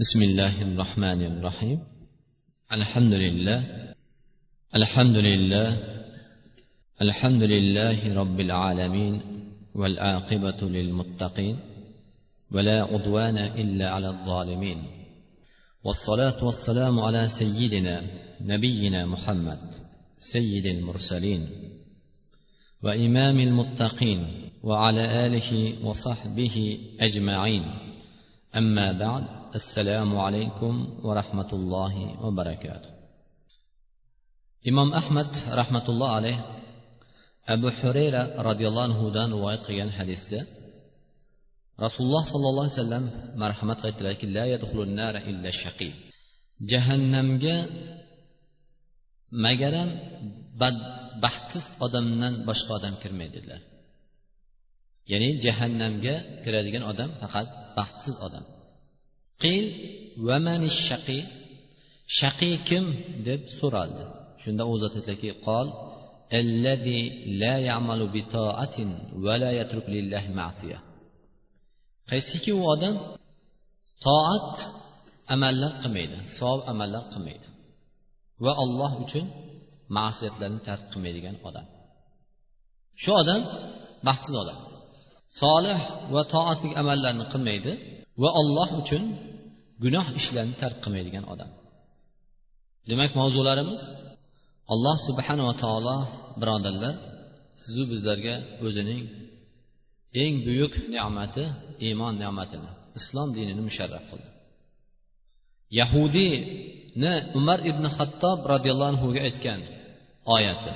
[0.00, 1.78] بسم الله الرحمن الرحيم
[2.72, 3.62] الحمد لله
[4.76, 5.76] الحمد لله
[7.02, 9.22] الحمد لله رب العالمين
[9.74, 11.56] والعاقبة للمتقين
[12.52, 14.78] ولا عدوان إلا على الظالمين
[15.84, 18.02] والصلاة والسلام على سيدنا
[18.40, 19.60] نبينا محمد
[20.18, 21.46] سيد المرسلين
[22.82, 24.20] وإمام المتقين
[24.62, 27.64] وعلى آله وصحبه أجمعين
[28.56, 29.39] أما بعد
[30.28, 30.74] alaykum
[31.06, 32.90] va rahmatullohi va barakatuh
[34.70, 35.30] imom ahmad
[35.60, 36.36] rahmatulloh alayh
[37.54, 40.40] abu hurayra roziyallohu anhudan rivoyat qilgan hadisda
[41.84, 43.04] rasululloh sollallohu alayhi vasallam
[43.42, 44.26] marhamat qildilarki
[46.70, 47.56] jahannamga
[49.44, 49.90] magaram
[51.24, 53.60] baxtsiz odamdan boshqa odam kirmaydi dedilar
[55.12, 57.46] ya'ni jahannamga kiradigan odam faqat
[57.78, 58.44] baxtsiz odam
[59.43, 59.65] qil
[60.27, 61.19] vamani shaqi
[62.19, 62.85] shaqiy kim
[63.27, 64.03] deb so'raldi
[64.43, 65.67] shunda u zot aytdilarki qol
[66.43, 67.01] الذي
[67.41, 68.77] لا يعمل بطاعة
[69.25, 70.79] ولا يترك لله معصية
[72.09, 72.95] qaysiki u odam
[74.05, 74.55] toat
[75.35, 77.47] amallar qilmaydi savob amallar qilmaydi
[78.45, 79.25] va olloh uchun
[79.97, 81.65] ma'siyatlarni tark qilmaydigan odam
[83.01, 83.41] shu odam
[84.07, 84.59] baxtsiz odam
[85.41, 85.79] solih
[86.13, 87.71] va toatli amallarni qilmaydi
[88.21, 89.03] va olloh uchun
[89.82, 91.50] gunoh ishlarni tark qilmaydigan odam.
[92.90, 93.80] Demak mavzularimiz
[94.72, 95.96] alloh subhanava taolo
[96.40, 96.94] birodarlar
[97.62, 98.34] sizu bizlarga
[98.66, 99.02] o'zining
[100.22, 101.44] eng buyuk ne'mati
[101.86, 104.28] iymon ne'matini islom dinini musharraf qildi.
[105.78, 109.60] Yahudiyni umar ibn hattob roziyallohu anhuga aytgan
[110.36, 110.72] oyati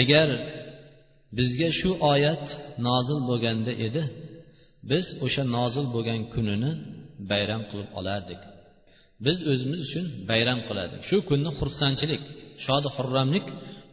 [0.00, 0.28] agar
[1.38, 2.44] bizga shu oyat
[2.86, 4.02] nozil bo'lganda edi
[4.90, 6.70] biz o'sha nozil bo'lgan kunini
[7.30, 8.40] bayram qilib olardik.
[9.24, 11.00] Biz o'zimiz uchun bayram qilardik.
[11.08, 12.22] Shu kunni xursandchilik
[12.64, 13.46] shodi xurramlik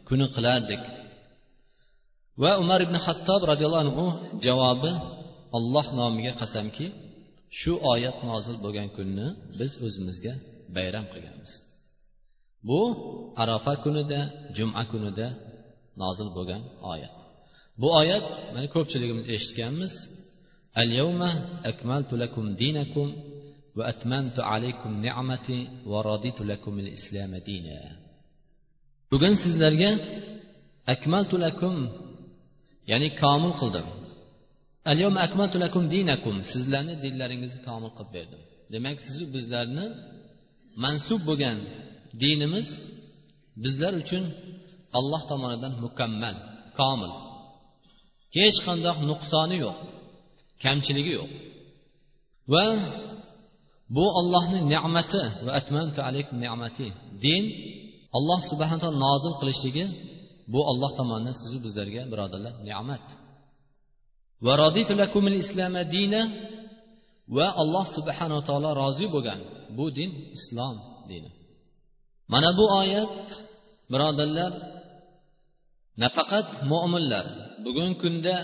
[0.08, 0.82] kuni qilardik.
[2.42, 4.06] Va umar ibn hattob roziyallohu anhu
[4.46, 4.92] javobi
[5.56, 6.86] olloh nomiga qasamki
[7.60, 9.26] shu oyat nozil bo'lgan kunni
[9.58, 10.34] biz o'zimizga
[10.76, 11.52] bayram qilganmiz.
[12.68, 12.80] Bu
[13.42, 14.20] arafa kunida
[14.56, 15.26] juma kunida
[16.02, 16.62] nozil bo'lgan
[16.92, 17.14] oyat.
[17.80, 19.92] Bu oyat mana ko'pchiligimiz eshitganmiz.
[20.77, 21.21] اليوم
[21.65, 23.07] أكملت لكم دينكم
[23.77, 27.79] وأتممت عليكم نعمتي ورضيت لكم الإسلام دينا
[29.11, 29.91] bugun sizlarga
[30.93, 31.75] akmaltu lakum
[32.91, 33.87] ya'ni komil qildim
[34.91, 38.41] alyom akmaltu lakum dinakum sizlarni dinlaringizni komil qilib berdim
[38.73, 39.85] demak sizu bizlarni
[40.83, 41.57] mansub bo'lgan
[42.21, 42.67] dinimiz
[43.63, 44.23] bizlar uchun
[44.97, 46.35] alloh tomonidan mukammal
[46.79, 47.11] komil
[48.37, 49.79] hech qanday nuqsoni yo'q
[50.64, 51.30] kamchiligi yo'q.
[52.52, 52.64] Va
[53.96, 56.86] bu ollohni ne'mati va atmantu alaykum ne'mati
[57.24, 57.42] din
[58.16, 59.84] alloh subhana taolo nozil qilishligi
[60.52, 63.04] bu olloh tomonidan sizu bizlarga birodarlar ne'mat.
[64.44, 66.22] Va roditu lakumil islama dina
[67.36, 69.40] va alloh subhanava taolo rozi bo'lgan
[69.76, 70.76] bu din islom
[71.10, 71.30] dini.
[72.32, 73.24] Mana bu oyat
[73.92, 74.52] birodarlar
[76.02, 77.26] nafaqat mo'minlar
[77.64, 78.36] bugungi kunda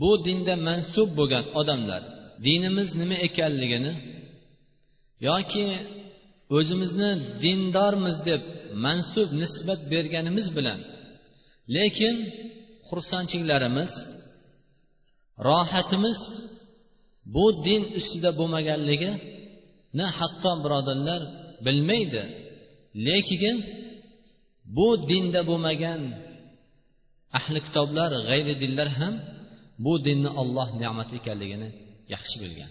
[0.00, 2.02] bu dinda mansub bo'lgan odamlar
[2.46, 3.92] dinimiz nima ekanligini
[5.28, 5.66] yoki
[6.56, 7.10] o'zimizni
[7.42, 8.42] dindormiz deb
[8.84, 10.80] mansub nisbat berganimiz bilan
[11.76, 12.16] lekin
[12.88, 13.92] xursandchiliklarimiz
[15.48, 16.20] rohatimiz
[17.34, 21.22] bu din ustida bo'lmaganligini hatto birodarlar
[21.64, 22.22] bilmaydi.
[23.06, 23.56] Lekin
[24.76, 26.00] bu dinda bo'lmagan
[27.38, 29.14] ahli kitoblar g'ayri dinlar ham
[29.84, 31.68] bu dinni olloh ne'mati ekanligini
[32.14, 32.70] yaxshi bilgan.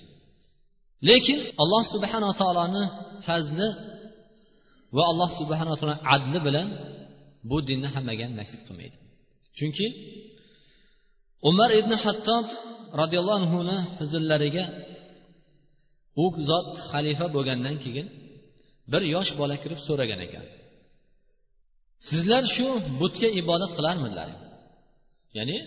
[1.09, 2.84] Lekin alloh subhanaa taoloni
[3.28, 3.68] fazli
[4.96, 6.68] va alloh subhanaa taolo adli bilan
[7.50, 8.97] bu dinni hammaga nasib qilmaydi.
[9.58, 9.88] Chunki
[11.50, 12.46] umar ibn hattob
[13.02, 14.66] roziyallohu anhuni huzurlariga
[16.24, 18.08] u zot xalifa bo'lgandan keyin
[18.91, 20.46] bir yosh bola kirib so'ragan ekan.
[22.08, 22.67] Sizlar shu
[23.02, 24.29] butga ibodat qilarmidilar
[25.38, 25.58] ya'ni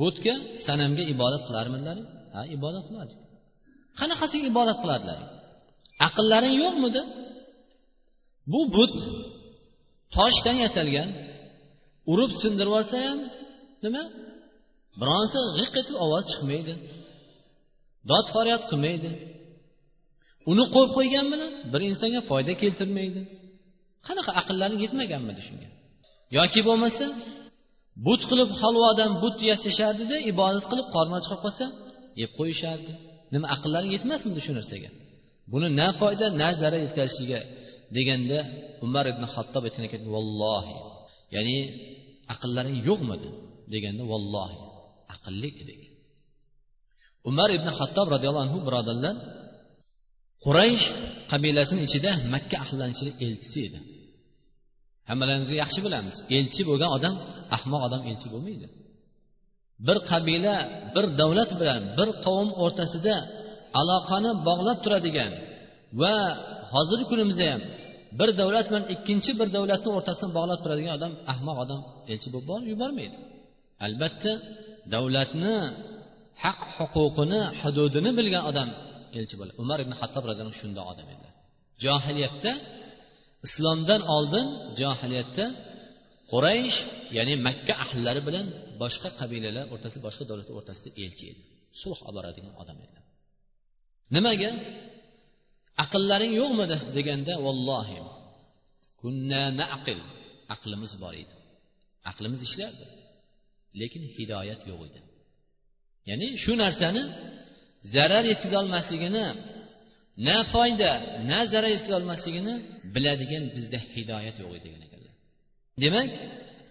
[0.00, 0.34] butga
[0.66, 1.98] sanamga ibodat qilarmidilar
[2.34, 3.14] ha ibodat qiladi.
[3.98, 5.20] Qanaqasiga ibodat qiladilar
[6.06, 7.02] aqllaring yo'qmidi?
[8.52, 8.96] Bu but
[10.16, 11.08] toshdan yasalgan
[12.12, 13.18] urib sindirib yuborsa ham
[13.84, 14.02] nima?
[15.00, 16.74] Bironsa g'iq etib ovoz chiqmaydi.
[18.10, 19.10] Dod faryod qilmaydi.
[20.50, 23.20] Uni qo'yib qo'ygan bilan bir insonga foyda keltirmaydi.
[24.06, 25.68] Qanaqa aqllaring yetmaganmidi shunga?
[26.38, 27.04] Yoki bo'lmasa
[28.06, 31.66] but qilib halvodan but yasashardida ibodat qilib qorni och qolsa
[32.20, 32.92] yeb qo'yishardi.
[33.34, 34.90] Nima aqllari yetmasmidi shu narsaga?
[35.52, 37.40] Buni na foyda na zarar yetkazishiga
[37.96, 38.38] deganda
[38.86, 40.76] umar ibn hattob aytgan ekan vallohi.
[41.34, 41.56] Ya'ni
[42.34, 43.28] aqllaring yo'qmidi?
[43.72, 44.56] deganda vallohi.
[45.14, 45.82] Aqlli edik.
[47.30, 49.14] Umar ibn hattob roziyallohu anhu birodarlar
[50.44, 50.84] quraysh
[51.30, 53.78] qabilasini ichida makka ahlilarni ichida elchisi edi.
[55.08, 56.16] Hammalarimizga yaxshi bilamiz.
[56.36, 57.14] Elchi bo'lgan odam
[57.56, 58.66] ahmoq odam elchi bo'lmaydi.
[59.86, 60.56] Bir qabila
[60.94, 63.14] bir davlat bilan bir qavm o'rtasida
[63.80, 65.32] aloqani bog'lab turadigan
[66.00, 66.14] va
[66.72, 67.62] hozirgi kunimizda ham
[68.18, 71.80] bir davlat bilan ikkinchi bir davlatni o'rtasini bog'lab turadigan odam ahmoq odam
[72.12, 73.16] elchi bo'lib yubormaydi.
[73.86, 74.32] Albatta
[74.94, 75.54] davlatni
[76.44, 78.68] haq huquqini hududini bilgan odam
[79.18, 79.56] elchi bo'ladi.
[79.62, 81.26] Umar ibn hattob roziyallohu shunday odam edi.
[81.84, 82.52] Johiliyatda
[83.46, 84.46] islomdan oldin
[84.80, 85.44] johiliyatda
[86.32, 86.78] quraysh
[87.16, 88.46] ya'ni makka ahllari bilan
[88.82, 91.40] boshqa qabilalar o'rtasida boshqa davlatlar o'rtasida elchi edi.
[91.80, 93.00] Sulh olib boradigan odam edi.
[94.16, 94.50] Nimaga?
[95.84, 97.98] Aqllaring yo'qmidi deganda vallohi
[99.00, 100.00] kunna naqil.
[100.54, 101.34] Aqlimiz bor edi.
[102.10, 102.86] Aqlimiz ishlardi
[103.80, 105.00] lekin hidoyat yo'q edi.
[106.08, 107.02] Ya'ni shu narsani
[107.94, 109.24] zarar yetkazolmasligini
[110.26, 110.92] na foyda
[111.30, 112.54] na zarar yetkazolmasligini
[112.94, 114.97] biladigan bizda hidoyat yo'q edi degan ekan
[115.82, 116.08] demak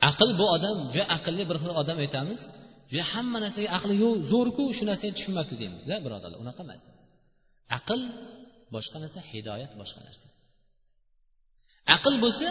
[0.09, 2.41] aql bu odam juda aqlli bir xil odam aytamiz.
[2.91, 6.81] Juda hamma narsaga aqli yo'q zo'rku shu narsani tushunmabdi deymiz la birodarlar unaqa emas.
[7.77, 7.99] Aql
[8.75, 10.27] boshqa narsa hidoyat boshqa narsa.
[11.95, 12.47] Aql bo'lsa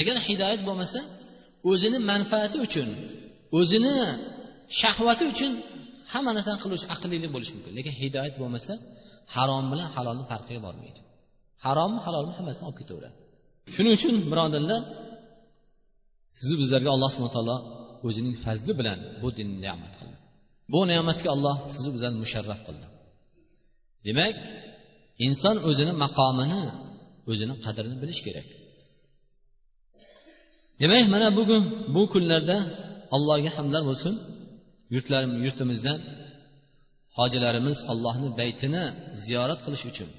[0.00, 1.00] agar hidoyat bo'lmasa
[1.70, 2.88] o'zini manfaati uchun
[3.58, 3.94] o'zini
[4.80, 5.52] shahvati uchun
[6.12, 7.72] hamma narsani qiluvchi aqllilik bo'lishi mumkin.
[7.78, 8.72] Lekin hidoyat bo'lmasa
[9.34, 11.00] harom bilan halolni farqiga bormaydi.
[11.64, 13.16] Harommi halolmi hammasini olib ketaveradi.
[13.74, 14.80] Shuning uchun birodarlar
[16.36, 17.56] sizni bizlarga alloh subhana taolo
[18.06, 20.16] o'zining fazli bilan bu dinni ne'mat qildi.
[20.72, 22.86] Bu ne'matga alloh sizni bizlarni musharraf qildi.
[24.06, 24.34] Demak
[25.26, 26.62] inson o'zini maqomini
[27.30, 28.48] o'zini qadrini bilish kerak.
[30.80, 31.62] Demak mana bugun
[31.94, 32.56] bu kunlarda
[33.16, 34.14] allohga hamdlar bo'lsin
[34.94, 35.98] yurtlarim yurtimizdan
[37.18, 38.84] hojilarimiz allohni baytini
[39.24, 40.10] ziyorat qilish uchun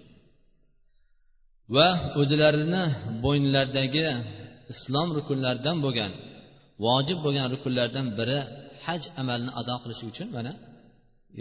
[1.75, 1.87] va
[2.21, 2.83] o'zlarini
[3.23, 4.05] bo'ynlaridagi
[4.73, 6.11] islom rukunlaridan bo'lgan
[6.85, 8.39] vojib bo'lgan rukunlardan biri
[8.85, 10.51] haj amalini ado qilish uchun mana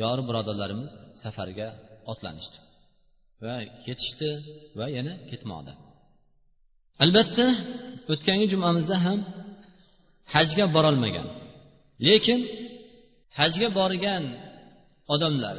[0.01, 0.91] yori birodarlarimiz
[1.23, 1.69] safarga
[2.13, 2.59] otlanishdi
[3.45, 4.31] va ketishdi
[4.79, 5.73] va yana ketmoqda.
[7.05, 7.47] Albatta
[8.13, 9.19] o'tgangi jumamizda ham
[10.35, 11.27] hajga borolmagan
[12.09, 12.41] lekin
[13.39, 14.25] hajga borgan
[15.15, 15.57] odamlar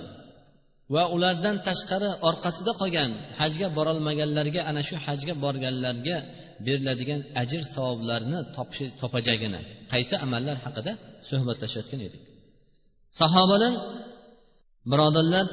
[0.94, 6.18] va ulardan tashqari orqasida qolgan hajga borolmaganlarga ana shu hajga borganlarga
[6.66, 8.40] beriladigan ajr savoblarni
[9.02, 9.62] topajagini
[9.94, 10.92] qaysi amallar haqida
[11.30, 12.22] suhbatlashayotgan edik.
[13.20, 13.74] Sahobalar
[14.92, 15.46] birodarlar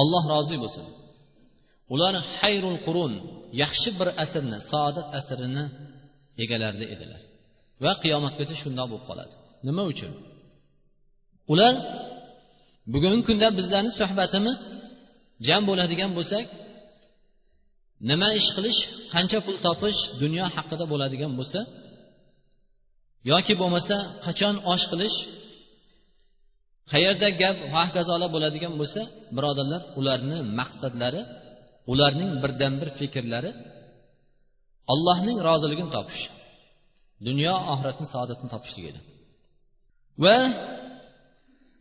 [0.00, 0.86] alloh rozi bo'lsin.
[1.94, 3.12] Ular hayrul qurun
[3.62, 5.64] yaxshi bir asrni saodat asrini
[6.42, 7.20] egalarida edilar.
[7.84, 9.34] Va qiyomatgacha shundoq bo'lib qoladi.
[9.68, 10.12] Nima uchun?
[11.52, 11.74] Ular
[12.92, 14.58] bugungi kunda bizlarni suhbatimiz
[15.46, 16.44] jam bo'ladigan bo'lsak
[18.10, 18.80] nima ish qilish
[19.12, 21.60] qancha pul topish dunyo haqida bo'ladigan bo'lsa
[23.30, 25.16] yoki bo'lmasa qachon osh qilish
[26.92, 29.00] qayerda gap hokazolar bo'ladigan bo'lsa
[29.36, 31.22] birodarlar ularni maqsadlari
[31.92, 33.50] ularning birdan bir fikrlari
[34.92, 36.22] allohning roziligini topish.
[37.28, 39.00] Dunyo oxiratni saodatini topishlik edi.
[40.24, 40.36] Va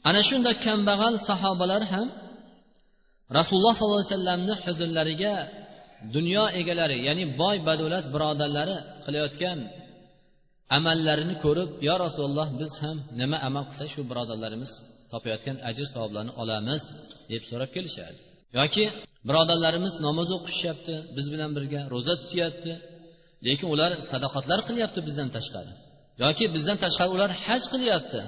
[0.10, 2.08] ana shunday kambag'al sahobalar ham
[3.38, 5.34] rasululloh sollallohu alayhi vasallamni huzurlariga
[6.16, 8.76] dunyo egalari ya'ni boy badavlat birodarlari
[9.06, 9.60] qilayotgan
[10.78, 14.72] amallarini ko'rib yo rasululloh biz ham nima amal qilsak shu birodarlarimiz
[15.12, 16.84] topayotgan ajr savoblarni olamiz
[17.32, 18.18] deb so'rab kelishadi.
[18.60, 18.86] Yoki
[19.28, 22.72] birodarlarimiz namoz o'qishyapti biz bilan birga ro'za tutyapti
[23.48, 25.74] lekin ular sadoqatlar qilyapti bizdan tashqari
[26.24, 28.22] yoki bizdan tashqari ular haj qilyapti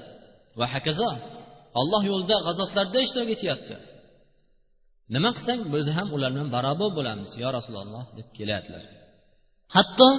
[0.60, 1.10] va hokazo
[1.80, 3.76] alloh yo'lida g'azotlarda ishtirok etyapti
[5.14, 8.84] nima qilsang o'zi ham ular bilan barobar bo'lamiz yo rasululloh deb keladilar
[9.76, 10.10] hatto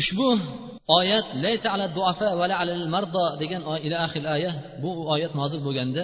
[0.00, 0.28] ushbu
[0.98, 6.02] oyat laysa ala duafa va ala mardo degan ila axil aya bu oyat nozil bo'lganda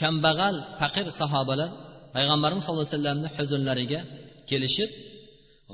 [0.00, 1.70] kambag'al faqir sahobalar
[2.14, 4.00] payg'ambarimiz sallallohu alayhi vasallamni huzurlariga
[4.50, 4.90] kelishib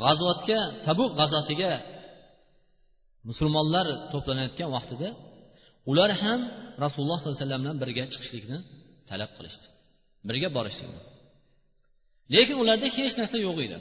[0.03, 1.73] g'azotga tabuq g'azotiga
[3.29, 5.09] musulmonlar to'planayotgan vaqtida
[5.91, 6.41] ular ham
[6.85, 8.59] rasululloh sollallohu alayhi vasallam bilan birga chiqishlikni
[9.11, 9.67] talab qilishdi.
[10.29, 10.91] Birga borishlik
[12.35, 13.79] lekin ularda hech narsa yo'q edi.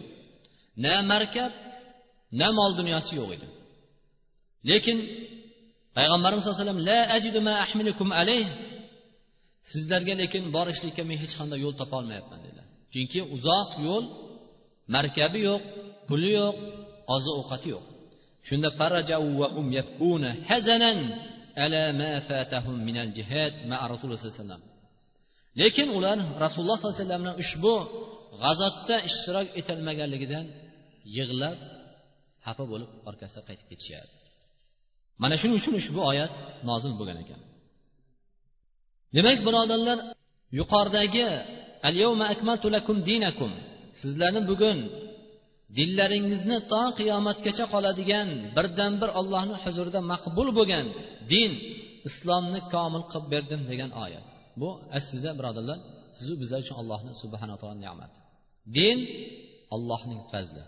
[0.83, 1.51] Na markab
[2.39, 3.47] na mol dunyosi yo'q edi.
[4.69, 4.97] Lekin
[5.97, 8.47] payg'ambarimiz sallallohu alayhi vasallam la ajidu ma ahmilukum alayh.
[9.71, 12.65] Sizlarga lekin borishlikka men hech qanday yo'l topolmayapman dedilar.
[12.93, 14.05] Chunki uzoq yo'l
[14.95, 15.63] markabi yo'q
[16.09, 16.55] puli yo'q
[17.15, 17.85] oziq ovqati yo'q.
[18.47, 18.69] Shunda
[20.49, 20.97] hazzanan
[21.63, 24.68] ala ma fatahum minal jihad ma rasululloh sallallohu alayhi vasallam.
[25.61, 27.73] Lekin ular rasululloh sollallohu alayhi vasallam bilan ushbu
[28.41, 30.45] g'azotda ishtirok etolmaganligidan
[31.17, 31.57] yig'lab
[32.45, 34.15] xafa bo'lib orqasiga qaytib ketishardi
[35.21, 36.33] mana shuning uchun ushbu oyat
[36.69, 37.41] nozil bo'lgan ekan.
[39.15, 39.99] Demak birodarlar
[40.59, 41.27] yuqoridagi
[41.87, 41.95] al
[42.33, 43.51] akmaltu lakum dinakum
[44.01, 44.77] sizlarni bugun
[45.77, 50.85] dinlaringizni to qiyomatgacha qoladigan birdan bir ollohni huzurida maqbul bo'lgan
[51.31, 51.51] din
[52.09, 54.25] islomni komil qilib berdim degan oyat.
[54.61, 55.79] Bu aslida birodarlar
[56.17, 58.17] sizu bizlar uchun allohni subhana taolo ne'mati.
[58.77, 58.97] Din
[59.75, 60.63] allohning fazli.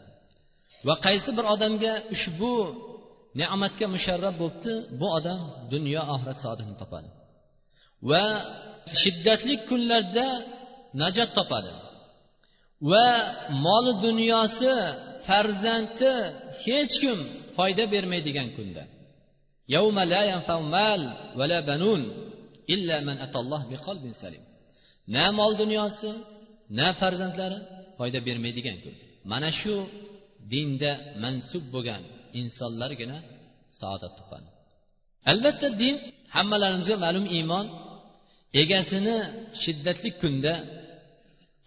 [0.87, 2.53] Va qaysi bir odamga ushbu
[3.41, 5.41] ne'matga musharraf bo'libdi bu odam
[5.73, 7.09] dunyo oxirat saodatini topadi.
[8.09, 8.25] Va
[9.01, 10.27] shiddatli kunlarda
[11.01, 11.71] najot topadi.
[12.91, 13.07] Va
[13.65, 14.73] moli dunyosi
[15.27, 16.11] farzandi
[16.63, 17.19] hech kim
[17.57, 18.83] foyda bermaydigan kunda.
[25.15, 26.11] Na mol dunyosi
[26.77, 27.57] na farzandlari
[27.97, 28.95] foyda bermaydigan kun.
[29.31, 29.73] Mana shu
[30.51, 30.91] dinda
[31.23, 32.01] mansub bo'lgan
[32.39, 33.17] insonlargina
[33.79, 34.49] saodat topadi.
[35.31, 35.95] Albatta din
[36.35, 37.65] hammalarimizga ma'lum iymon.
[38.61, 39.17] Egasini
[39.63, 40.53] shiddatli kunda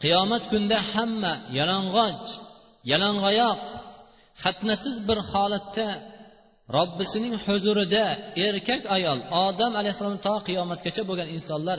[0.03, 2.27] qiyomat kunida hamma yalang'och
[2.91, 3.61] yalang'oyoq
[4.43, 5.87] xatnasiz bir holatda
[6.77, 8.05] robbisining huzurida
[8.47, 11.79] erkak ayol odam alayhissalom to qiyomatgacha bo'lgan insonlar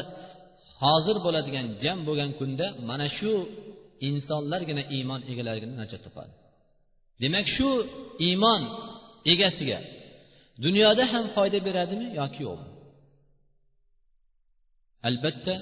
[0.84, 3.32] hozir bo'ladigan jam bo'lgan kunda mana shu
[4.10, 6.34] insonlargina iymon egalarigina najot topadi.
[7.22, 7.70] Demak shu
[8.28, 8.62] iymon
[9.34, 9.80] egasiga
[10.66, 12.70] dunyoda ham foyda beradimi yoki yo'qmi?
[15.08, 15.56] Albatta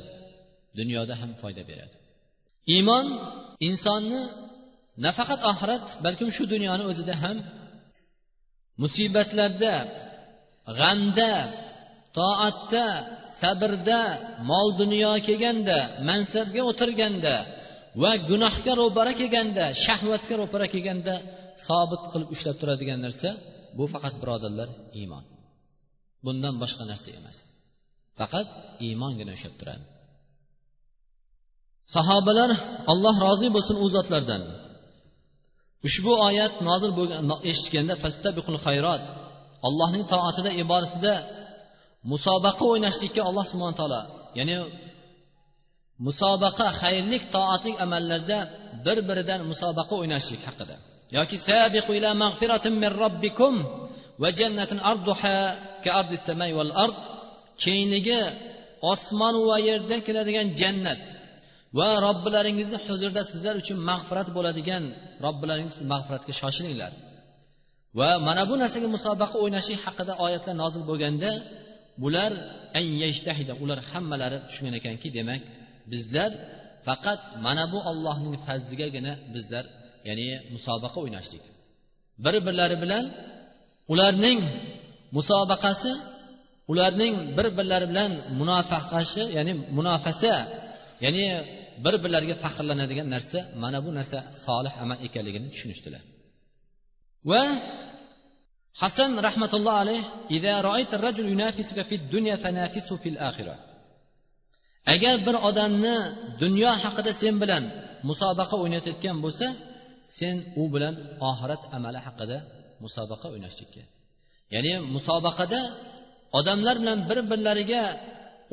[0.79, 1.95] dunyoda ham foyda beradi.
[2.75, 3.05] Iymon
[3.67, 4.21] insonni
[5.05, 7.37] nafaqat oxirat balkim shu dunyoni o'zida ham
[8.81, 9.73] musibatlarda
[10.79, 11.33] g'amda
[12.17, 12.85] toatda
[13.39, 14.01] sabrda
[14.49, 15.77] mol dunyo kelganda
[16.09, 17.35] mansabga o'tirganda
[18.01, 21.15] va gunohga ro'bara kelganda shahvatga ro'para kelganda
[21.67, 23.29] sobit qilib ushlab turadigan narsa
[23.77, 25.23] bu faqat birodarlar iymon.
[26.25, 27.37] Bundan boshqa narsa emas.
[28.19, 28.47] Faqat
[28.87, 29.85] iymongina ushlab turadi.
[31.93, 32.49] Sahobalar
[32.91, 34.43] alloh rozi bo'lsin u zotlardan.
[35.87, 39.03] Ushbu oyat nozil bo'lgan eshitganda fastabiqul xayrot
[39.67, 41.15] allohning toatida ibodatida
[42.11, 44.01] musobaqa o'ynashlikka alloh subhana taolo
[44.39, 44.55] ya'ni
[46.07, 48.39] musobaqa xayrlik toatlik amallarda
[48.85, 50.75] bir biridan musobaqa o'ynashlik haqida.
[51.17, 53.53] Yoki sabiqu ila mag'firatin min robbikum
[54.21, 55.37] va jannatin arduha
[55.83, 56.97] ka ardi samai val ard
[57.63, 58.21] kengligi
[58.93, 61.03] osmon va yerdan keladigan jannat
[61.79, 64.83] va robbilaringizni huzurida sizlar uchun mag'firat bo'ladigan
[65.25, 66.91] robbilaringiz mag'firatga shoshilinglar.
[67.99, 71.31] Va mana bu narsaga musobaqa o'ynashlik haqida oyatlar nozil bo'lganda
[72.03, 72.31] bular
[73.63, 75.41] ular hammalari tushungan ekanki demak
[75.91, 76.31] bizlar
[76.87, 79.65] faqat mana bu ollohning fazligagina bizlar
[80.07, 81.43] ya'ni musobaqa o'ynashlik.
[82.23, 83.05] Bir birlari bilan
[83.93, 84.39] ularning
[85.17, 85.91] musobaqasi
[86.71, 90.35] ularning bir birlari bilan munofaqashi ya'ni munofasa
[91.03, 91.25] ya'ni
[91.83, 96.01] bir birlariga faxrlanadigan narsa mana bu narsa solih amal ekanligini tushunishdilar.
[97.29, 97.41] Va
[98.81, 100.01] hasan rahmatulloh alayh
[104.93, 105.95] agar bir odamni
[106.43, 107.63] dunyo haqida sen bilan
[108.09, 109.47] musobaqa o'ynatayotgan bo'lsa
[110.19, 110.95] sen u bilan
[111.29, 112.37] oxirat amali haqida
[112.83, 113.83] musobaqa o'ynashlikka
[114.53, 115.59] ya'ni musobaqada
[116.39, 117.83] odamlar bilan bir birlariga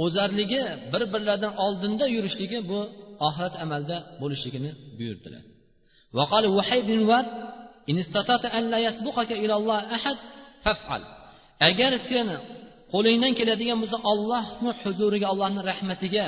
[0.04, 0.62] o'zarligi
[0.92, 2.80] bir birlaridan oldinda yurishligi bu
[3.26, 5.42] oxirat amalda bo'lishligini buyurdilar.
[11.68, 12.28] Agar sen
[12.92, 16.24] qo'lingdan keladigan bo'lsa ollohni huzuriga allohni rahmatiga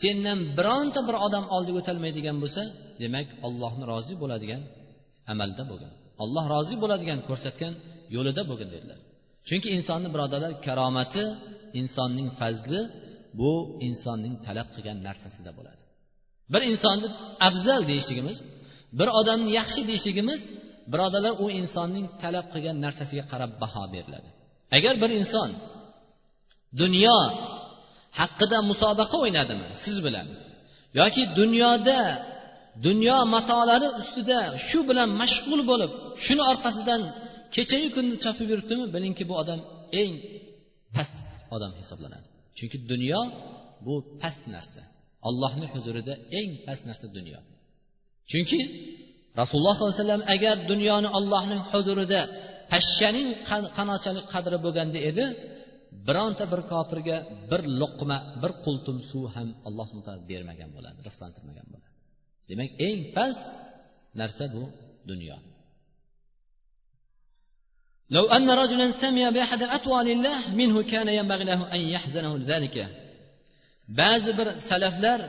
[0.00, 2.62] sendan bironta bir odam oldiga o'tolmaydigan bo'lsa
[3.02, 4.62] demak ollohni rozi bo'ladigan
[5.32, 5.92] amalda bo'lgin.
[6.22, 7.72] Olloh rozi bo'ladigan ko'rsatgan
[8.16, 8.98] yo'lida bo'lgin dedilar.
[9.48, 11.24] Chunki insonni birodarlar karomati
[11.80, 12.80] insonning fazli
[13.40, 13.52] bu
[13.88, 15.83] insonning talab qilgan narsasida bo'ladi.
[16.52, 17.08] Bir insonni
[17.48, 18.38] afzal deyishligimiz
[18.98, 20.40] bir odamni yaxshi deyishligimiz
[20.92, 24.28] birodarlar u insonning talab qilgan narsasiga qarab baho beriladi.
[24.76, 25.50] Agar bir inson
[26.82, 27.18] dunyo
[28.20, 30.26] haqida musobaqa o'ynadimi siz bilan
[31.00, 32.00] yoki dunyoda
[32.86, 35.90] dunyo matolari ustida shu bilan mashg'ul bo'lib
[36.24, 37.02] shuni orqasidan
[37.54, 39.60] kechayu kunni chopib yuribdimi bilingki bu odam
[40.00, 40.12] eng
[40.94, 41.16] past
[41.56, 42.26] odam hisoblanadi.
[42.58, 43.20] Chunki dunyo
[43.86, 44.82] bu past narsa.
[45.29, 47.39] allohni huzurida eng past narsa dunyo
[48.31, 48.59] chunki
[49.41, 52.21] rasululloh sollallohu alayhi vasallam agar dunyoni allohning huzurida
[52.71, 53.27] pashshaning
[53.77, 55.25] qanochalik qadri bo'lganda edi
[56.07, 57.17] bironta bir kofirga
[57.51, 61.89] bir luqma bir qultum suv ham alloh taolo bermagan bo'ladi rizqlantirmagan bo'ladi
[62.49, 63.43] demak eng past
[64.19, 64.63] narsa bu
[65.11, 65.37] dunyo
[68.15, 72.75] لو أن رجلا سمي بأحد أطوال الله منه كان ينبغي له أن يحزنه ذلك
[74.00, 75.20] ba'zi bir salaflar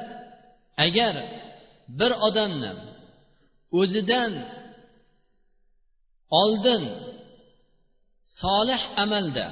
[0.85, 1.15] agar
[1.99, 2.71] bir odamni
[3.79, 4.31] o'zidan
[6.41, 6.83] oldin
[8.41, 9.47] solih amalda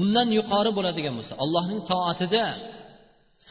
[0.00, 2.44] undan yuqori bo'ladigan bo'lsa allohning toatida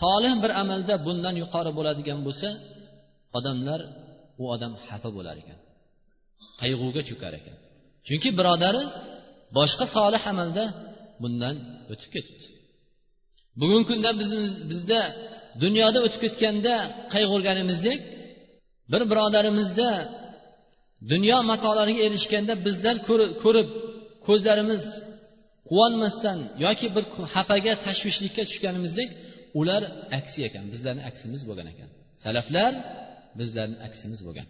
[0.02, 2.50] solih bir amalda bundan yuqori bo'ladigan bo'lsa
[3.38, 3.80] odamlar
[4.42, 5.60] u odam xafa bo'lar ekan
[6.62, 7.58] qayg'uga cho'kar ekan.
[8.08, 8.84] Chunki birodari
[9.58, 10.64] boshqa solih amalda
[11.22, 11.56] bundan
[11.92, 12.46] o'tib ketibdi.
[13.61, 14.31] bugungi kunda biz
[14.71, 15.01] bizda
[15.65, 16.75] dunyoda o'tib ketganda
[17.15, 17.99] qayg'urganimizdek
[18.93, 19.91] bir birodarimizda
[21.13, 22.97] dunyo matolariga erishganda bizlar
[23.45, 23.69] ko'rib
[24.27, 24.85] ko'zlarimiz
[25.69, 29.09] quvonmasdan yoki bir xafaga tashvishlikka tushganimizdek
[29.61, 29.83] ular
[30.19, 31.89] aksi ekan bizlarni aksimiz bo'lgan ekan
[32.25, 32.73] salaflar
[33.41, 34.49] bizlarni aksimiz bo'lgan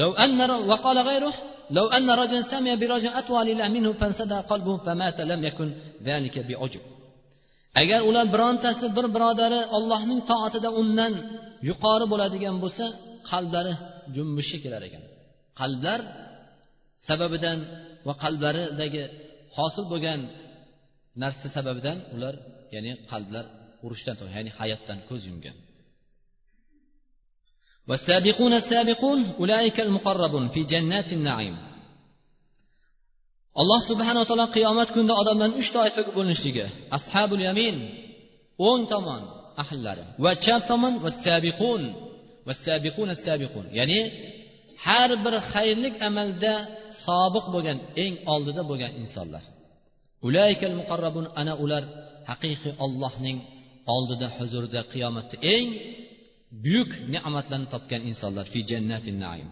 [0.00, 1.34] لو أن وقال غيره
[1.70, 5.68] لو أن رجلا سمع برجل أطوى لله منه فانسدى قلبه فمات لم يكن
[6.08, 6.80] ذلك بعجب
[7.80, 11.12] agar ular birontasi bir birodari ollohning toatida undan
[11.68, 12.84] yuqori bo'ladigan bo'lsa
[13.30, 13.72] qalblari
[14.16, 15.04] junbushga kelar ekan
[15.60, 16.00] qalblar
[17.08, 17.58] sababidan
[18.06, 19.02] va qalblaridagi
[19.56, 20.20] hosil bo'lgan
[21.22, 22.34] narsa sababidan ular
[22.74, 23.44] ya'ni qalblar
[23.84, 25.56] urushdan ya'ni hayotdan ko'z yumgan
[27.90, 31.56] والسابقون السابقون أولئك المقربون في جنات النعيم
[33.61, 36.65] alloh subhanaa taolo qiyomat kunida odamlarni uch toifaga bo'linishligi
[36.97, 37.75] ashabul yamin
[38.67, 39.23] o'ng tomon
[39.63, 41.81] ahllari va chap tomon va sabiqun
[42.47, 43.99] va sabiqun sabiqun ya'ni
[44.85, 46.53] har bir xayrlik amalda
[47.05, 49.43] sobiq bo'lgan eng oldida bo'lgan insonlar.
[50.27, 51.83] Ulaykal muqarrabun ana ular
[52.29, 53.37] haqiqiy ollohning
[53.95, 55.67] oldida huzurida qiyomatda eng
[56.63, 58.45] buyuk ne'matlarni topgan insonlar.
[58.53, 59.49] Fi jannatin naim.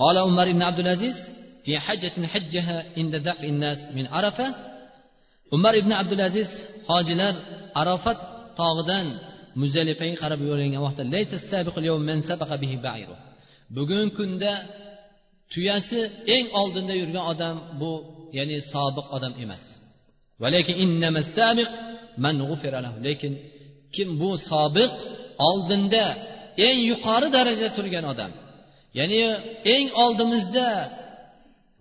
[0.00, 1.18] Qola umar ibn abdulaziz
[1.67, 4.47] في حجة حجها عند دفع الناس من عرفة
[5.55, 6.49] umar ibn abdulaziz
[6.89, 7.33] hojilar
[7.81, 8.19] arofat
[8.59, 9.05] tog'idan
[9.61, 11.03] muzdalifaga qarab yo'rgangan vaqtda
[13.75, 14.53] bugungi kunda
[15.53, 15.99] tuyasi
[16.35, 17.91] eng oldinda yurgan odam bu
[18.37, 19.63] ya'ni sobiq odam emas
[23.05, 23.33] lekin
[23.95, 24.93] kim bu sobiq
[25.49, 26.05] oldinda
[26.67, 28.31] eng yuqori darajada turgan odam
[28.99, 29.19] ya'ni
[29.73, 30.67] eng oldimizda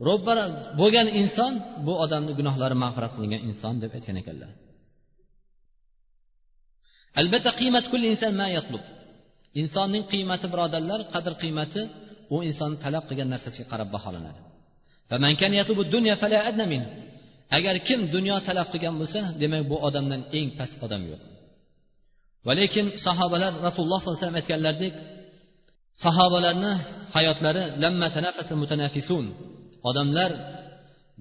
[0.07, 0.45] ro'bara
[0.79, 1.53] bo'lgan inson
[1.85, 4.51] bu odamni gunohlari mag'firat qilingan inson deb aytgan ekanlar.
[7.19, 8.83] Albatta qiymat kulli inson ma yatlub.
[9.61, 11.81] Insonning qiymati birodarlar qadr qiymati
[12.35, 14.39] u inson talab qilgan narsasiga qarab baholanadi.
[17.57, 21.21] Agar kim dunyo talab qilgan bo'lsa demak bu odamdan eng past odam yo'q.
[22.47, 24.93] Va lekin sahobalar rasululloh sollallohu alayhi vasallam aytganlaridek
[26.03, 26.73] sahobalarni
[27.15, 27.63] hayotlari
[29.89, 30.31] odamlar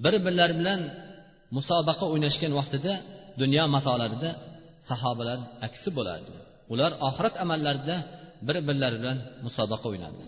[0.05, 0.81] bir birlari bilan
[1.57, 2.93] musobaqa o'ynashgan vaqtida
[3.43, 4.31] dunyo matolarida
[4.89, 6.33] sahobalar aksi bo'lardi.
[6.73, 7.97] Ular oxirat amallarida
[8.47, 10.23] bir birlari bilan musobaqa o'ynadi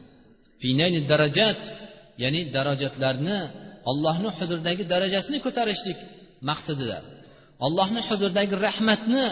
[0.63, 1.61] finayni darajat
[2.23, 3.39] ya'ni darajatlarni
[3.91, 5.99] ollohni huzuridagi darajasini ko'tarishlik
[6.51, 6.99] maqsadida
[7.67, 9.25] allohni huzuridagi rahmatni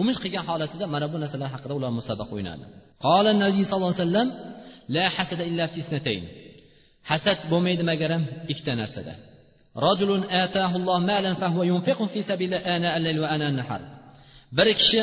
[0.00, 2.64] umid qilgan holatida mana bu narsalar haqida ular musobaqa o'ynadi
[3.06, 4.28] qola nabiy sallallohu alayhi vasallam
[4.96, 5.80] la hasada illa fi
[7.10, 9.14] hasad bo'lmaydi magaram ikkita narsada.
[9.86, 13.82] Rajulun atahulloh malan fahuva yunfiqu fi sabilillah ana al-layl va ana an-nahar.
[14.56, 15.00] Bir kishi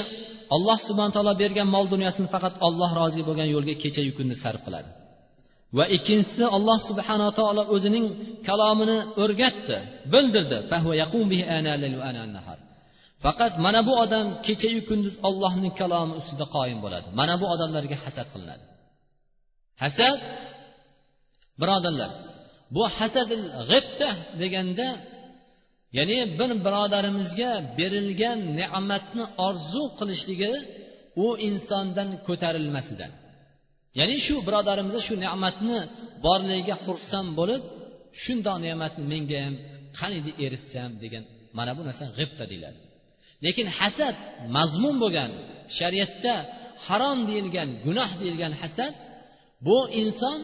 [0.56, 4.89] alloh subhanahu taolo bergan mol dunyosini faqat olloh rozi bo'lgan yo'lga kechayu kunni sarf qiladi.
[5.78, 8.06] Va ikkinchisi alloh subhanaa taolo o'zining
[8.48, 9.78] kalomini o'rgatdi
[10.13, 10.58] bildirdi.
[13.26, 17.08] Faqat mana bu odam kechayu kunduz ollohning kalomi ustida qoyim bo'ladi.
[17.20, 18.65] Mana bu odamlarga hasad qilinadi.
[19.84, 20.20] Hasad
[21.62, 22.12] birodarlar
[22.76, 24.10] bu hasadil g'ibta
[24.41, 24.88] deganda
[25.98, 30.54] ya'ni bir birodarimizga berilgan ne'matni orzu qilishligi
[31.26, 33.12] u insondan ko'tarilmasidan.
[34.00, 35.78] Ya'ni shu birodarimizga shu ne'matni
[36.26, 37.62] borligiga xursand bo'lib
[38.24, 39.56] shundoq ne'matni menga ham
[40.00, 41.24] qaniydi erishsam degan
[41.58, 42.80] mana bu narsa g'ibta deyiladi.
[43.46, 44.15] Lekin hasad
[44.58, 45.32] mazmun bo'lgan
[45.78, 46.34] shariatda
[46.88, 48.94] harom deyilgan gunoh deyilgan hasad
[49.68, 50.39] bu inson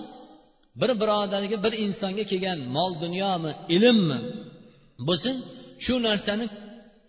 [0.79, 4.19] bir birodariga bir insonga kelgan mol dunyomi ilmmi
[5.07, 5.35] bo'lsin
[5.85, 6.45] shu narsani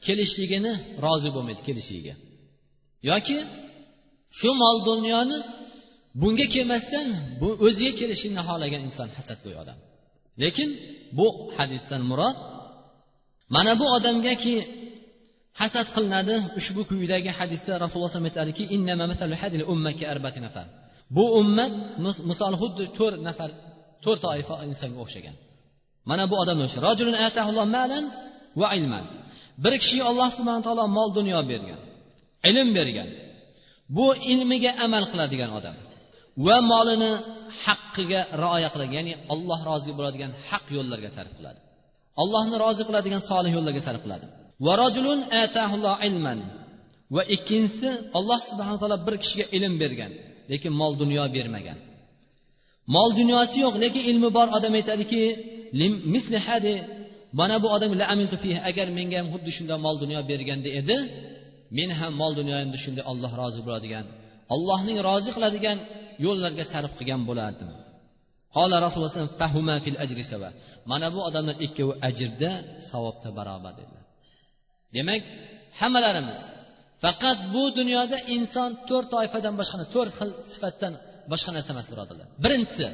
[0.06, 0.72] kelishligini
[1.04, 2.14] rozi bo'lmaydi kelishiga.
[3.10, 3.36] Yoki
[4.38, 5.38] shu mol dunyoni
[6.20, 7.06] bunga kelmasdan
[7.40, 9.78] bu o'ziga kelishini xohlagan inson hasadgo'y odam.
[10.42, 10.68] Lekin
[11.18, 12.36] bu hadisdan murod
[13.54, 14.54] mana bu odamgaki
[15.60, 18.64] hasad qilinadi ushbu quyidagi hadisda rasululloh alayhi vasallam aytadiki
[21.16, 21.72] bu ummat
[22.30, 23.50] misol xuddi to'rt nafar
[24.04, 25.36] to'rt toifa insonga o'xshagan.
[26.10, 26.94] Mana bu odam o'xshagan
[29.64, 31.80] bir kishiga alloh subhana taolo mol dunyo bergan
[32.50, 33.08] ilm bergan.
[33.96, 35.76] Bu ilmiga amal qiladigan odam
[36.46, 37.12] va molini
[37.64, 41.60] haqqiga rioya qiladigan ya'ni alloh rozi bo'ladigan haq yo'llarga sarf qiladi.
[42.22, 44.26] Allohni rozi qiladigan solih yo'llarga sarf qiladi.
[47.16, 50.12] Va ikkinchisi alloh subhana taolo bir kishiga ilm bergan.
[50.50, 51.78] Lekin mol dunyo bermagan.
[52.94, 55.22] Mol dunyosi yo'q lekin ilmi bor odam aytadiki
[57.40, 57.92] mana bu odam
[58.70, 60.96] agar menga ham xuddi shunday mol dunyo berganda edi
[61.78, 64.04] men ham mol dunyoyimni shunday olloh rozi bo'ladigan
[64.54, 65.78] allohning rozi qiladigan
[66.24, 67.70] yo'llarga sarf qilgan bo'lardim.
[68.56, 70.52] Qola rasululloh
[70.90, 72.50] mana bu odamlar ikkovi ajrda
[72.90, 74.04] savobda barobar dedilar.
[74.96, 75.22] Demak
[75.80, 76.40] hammalarimiz
[77.02, 80.92] faqat bu dunyoda inson to'rt toifadan boshqa to'rt xil sifatdan
[81.32, 82.26] boshqa narsa emas birodarlar.
[82.44, 82.86] Birinchisi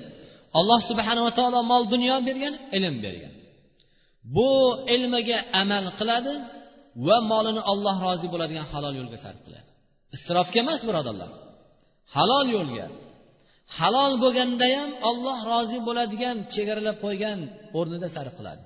[0.58, 3.32] alloh subhanava taolo mol dunyo bergan ilm bergan.
[4.36, 4.50] Bu
[4.94, 6.34] ilmiga amal qiladi
[7.06, 9.68] va molini olloh rozi bo'ladigan halol yo'lga sarf qiladi.
[10.16, 11.30] Isrofga emas birodarlar.
[12.16, 12.86] Halol yo'lga.
[13.78, 17.38] Halol bo'lganda ham olloh rozi bo'ladigan chegaralab qo'ygan
[17.78, 18.62] o'rnida sarf qiladi.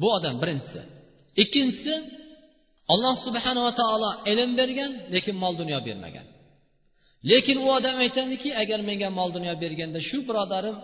[0.00, 0.80] Bu odam birinchisi.
[1.42, 1.94] Ikkinchisi
[2.92, 6.26] alloh subhanava taolo ilm bergan lekin mol dunyo bermagan.
[7.30, 10.76] Lekin u odam aytadiki agar menga mol dunyo berganda shu birodarim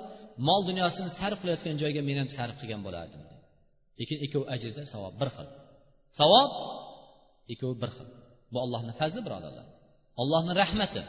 [0.48, 3.20] mol dunyosini sarf qilayotgan joyga men ham sarf qilgan bo'lardim.
[3.98, 5.46] Lekin ikkovi ajrda savob bir xil.
[6.18, 6.50] Savob
[7.52, 8.08] ikkovi bir xil.
[8.52, 9.66] Bu ollohni fazli birodarlar.
[10.22, 11.02] Ollohni rahmati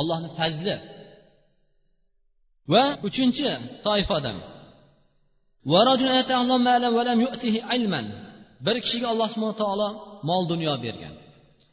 [0.00, 0.76] ollohni fazli.
[2.72, 3.48] Va uchinchi
[3.86, 4.38] toifa odam.
[8.66, 9.88] Bir kishiga alloh subhana taolo
[10.28, 11.14] mol dunyo bergan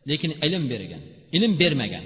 [0.09, 1.03] lekin ilm bergan
[1.35, 2.05] ilm bermagan.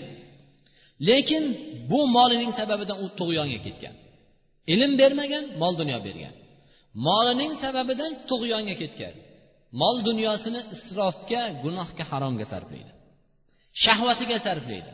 [1.08, 1.44] Lekin
[1.90, 3.96] bu molining sababidan u tug'yonga ketgan.
[4.74, 6.34] Ilm bermagan mol dunyo bergan.
[7.08, 9.14] Molining sababidan tug'yonga ketgan.
[9.82, 12.92] Mol dunyosini isrofga gunohga haromga sarflaydi.
[13.84, 14.92] Shahvatiga sarflaydi.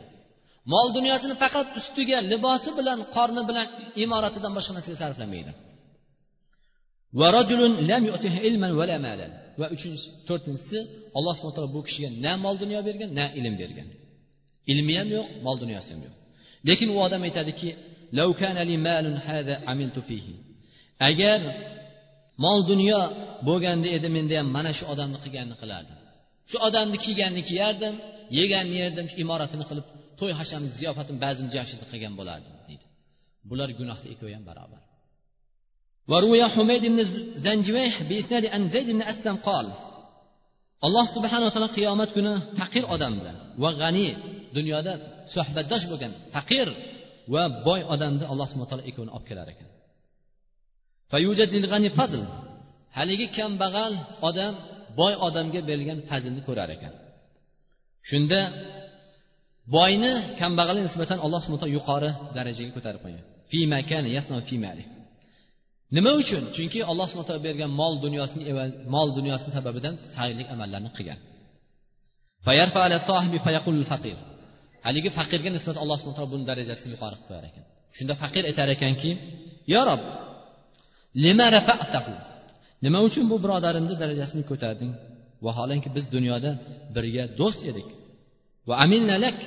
[0.72, 3.66] Mol dunyosini faqat ustiga libosi bilan qorni bilan
[4.04, 5.52] imoratidan boshqa narsaga sarflamaydi.
[9.60, 10.78] Va uchinchi to'rtinchisi
[11.18, 13.88] alloh subhana taolo bu kishiga na mol dunyo bergan na ilm bergan.
[14.72, 16.14] Ilmi ham yo'q mol dunyosi ham yo'q.
[16.68, 17.70] Lekin u odam aytadiki
[21.08, 21.40] agar
[22.44, 23.00] mol dunyo
[23.48, 25.98] bo'lganda edi menda ham mana shu odamni qilganini qilardim.
[26.50, 27.94] Shu odamni kiyganini kiyardim
[28.38, 29.86] yeganini yerdim imoratini qilib
[30.20, 32.86] to'y hashamni ziyofatini ba'zini jamshidni qilgan bo'lardim deydi.
[33.50, 34.80] Bular gunohda ikkovi ham barobar.
[36.07, 36.99] وروي حميد بن
[37.45, 39.67] زنجويح بإسناد عن زيد بن أسلم قال
[40.87, 43.31] alloh subhanaa taolo qiyomat kuni faqir odamni
[43.63, 44.11] va g'aniy
[44.57, 44.93] dunyoda
[45.33, 46.67] suhbatdosh bo'lgan faqir
[47.33, 49.69] va boy odamni alloh subhana taolo ikkovini olib kelar ekan
[52.97, 53.93] haligi kambag'al
[54.29, 54.53] odam
[54.99, 56.93] boy odamga berilgan fazlni ko'rar ekan
[58.09, 58.39] shunda
[59.75, 63.23] boyni kambag'alga nisbatan alloh subhana taolo yuqori darajaga ko'tarib qo'ygan
[65.96, 66.42] nima uchun?
[66.56, 68.42] Chunki alloh subhana taolo bergan mol dunyosini
[68.94, 71.18] mol dunyosi sababidan sayrlik amallarni qilgan.
[74.86, 77.64] Haligi faqirga nisbatan alloh subhana taolo buni darajasini yuqori qilib qo'yar ekan.
[77.96, 79.10] Shunda faqir aytar ekanki
[79.74, 80.00] yo rob
[82.84, 84.92] nima uchun bu birodarimni darajasini ko'tarding?
[85.46, 86.50] Vaholanki biz dunyoda
[86.96, 87.88] birga do'st edik.
[88.68, 89.38] Va aminnalak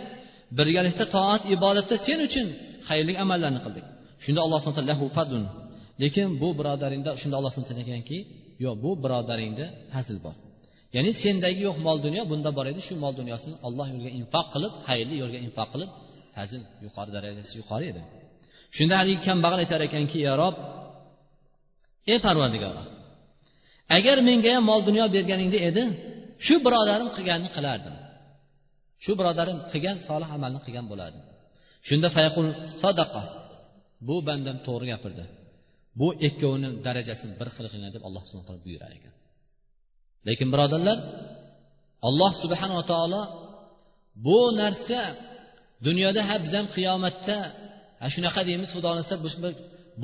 [0.58, 2.48] birgalikda toat ibodatda sen uchun
[2.90, 3.86] xayrli amallarni qildik.
[4.24, 4.80] Shunda alloh subhana
[6.04, 8.18] lekin bu birodaringda shunda alloh taolo aytganki
[8.64, 10.36] yo'q bu birodaringda fazl bor.
[10.96, 12.80] Ya'ni sendagi yo'q mol dunyo bunda bor edi.
[12.88, 15.90] Shu mol dunyosini alloh yo'liga infoq qilib xayrli yo'lga infoq qilib
[16.36, 18.02] fazl yuqori darajasi yuqori edi.
[18.76, 20.56] Shunda haligi kambag'al aytar ekanki ya rob
[22.12, 22.76] ey parvardigor
[23.98, 25.84] agar menga ham mol dunyo berganingda edi
[26.46, 27.96] shu birodarim qilganini qilardim.
[29.04, 31.24] Shu birodarim qilgan solih amalni qilgan bo'lardim.
[31.88, 32.48] Shunda fayqul
[32.82, 33.24] sadaqa.
[34.08, 35.24] Bu bandam to'g'ri gapirdi.
[36.00, 39.14] Bu ikkovini darajasini bir xil qilinglar deb alloh subhana taolo buyurar ekan.
[40.28, 40.98] Lekin birodarlar
[42.08, 43.22] alloh subhanava taolo
[44.26, 45.02] bu narsa
[45.88, 47.38] dunyoda ha biz ham qiyomatda
[48.02, 49.54] ha shunaqa deymiz xudo xohlasa bir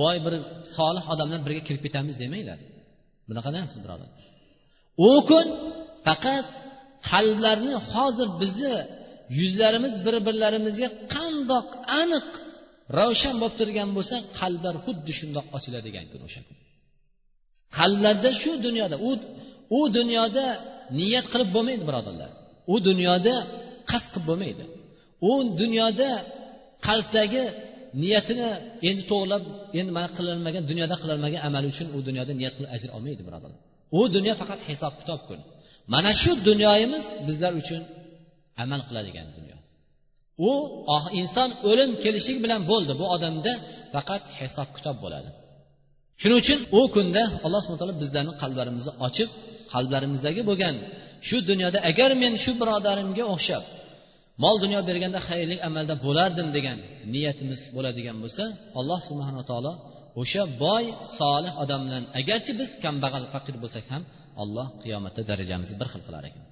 [0.01, 0.33] boy bir
[0.75, 2.59] solih odam bilan birga kirib ketamiz demanglar.
[3.29, 4.09] Bunaqa emas birodar.
[5.09, 5.47] U kun
[6.07, 6.45] faqat
[7.09, 8.75] qalblarni hozir bizni
[9.39, 11.67] yuzlarimiz bir birlarimizga qandoq
[12.01, 12.27] aniq
[12.99, 16.57] ravshan bo'lib turgan bo'lsa qalblar xuddi shundoq ochiladigan kun o'sha kun.
[17.77, 19.11] Qalblarda shu dunyoda u
[19.79, 20.45] u dunyoda
[20.99, 22.29] niyat qilib bo'lmaydi birodarlar.
[22.73, 23.35] U dunyoda
[23.91, 24.63] qasd qilib bo'lmaydi.
[25.31, 26.09] U dunyoda
[26.87, 27.43] qalbdagi
[28.03, 28.47] niyatini
[28.89, 29.43] endi to'g'irlab
[29.79, 33.59] endi mana qilolmagan dunyoda qilolmagan amali uchun u dunyoda niyat qilib ajr olmaydi birodarlar.
[33.99, 35.43] U dunyo faqat hisob kitob kuni
[35.93, 37.81] mana shu dunyoyimiz bizlar uchun
[38.63, 39.56] amal qiladigan dunyo.
[40.49, 40.51] U
[40.95, 43.51] oh, inson o'lim kelishi bilan bo'ldi bu odamda
[43.93, 45.29] faqat hisob kitob bo'ladi.
[46.21, 49.29] Shuning uchun u kunda alloh subhana taolo bizlarni qalblarimizni ochib
[49.73, 50.75] qalblarimizdagi bo'lgan
[51.27, 53.63] shu dunyoda agar men shu birodarimga o'xshab
[54.43, 56.77] mol dunyo berganda xayrli amalda bo'lardim degan
[57.13, 58.43] niyatimiz bo'ladigan bo'lsa
[58.79, 59.73] alloh subhanaa taolo
[60.21, 60.85] o'sha boy
[61.19, 64.03] solih odam bilan agarchi biz kambag'al faqir bo'lsak ham
[64.43, 66.43] alloh qiyomatda darajamizni bir xil qilar ekan.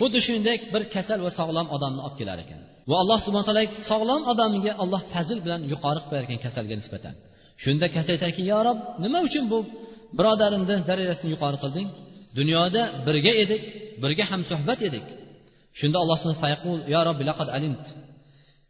[0.00, 2.60] Xuddi shuningdek bir kasal va sog'lom odamni olib kelar ekan.
[2.90, 7.14] Va alloh subhana taolo sog'lom odamga alloh fazil bilan yuqori qilib qo'yar ekan kasalga nisbatan.
[7.62, 9.58] Shunda kasal aytarki yo rob nima uchun bu
[10.18, 11.88] birodarimni darajasini yuqori qilding?
[12.38, 13.62] Dunyoda birga edik
[14.02, 15.06] birga hamsuhbat edik.
[15.78, 16.18] Shunda alloh
[16.94, 17.84] yo robbi laqad alimt.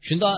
[0.07, 0.31] Shunda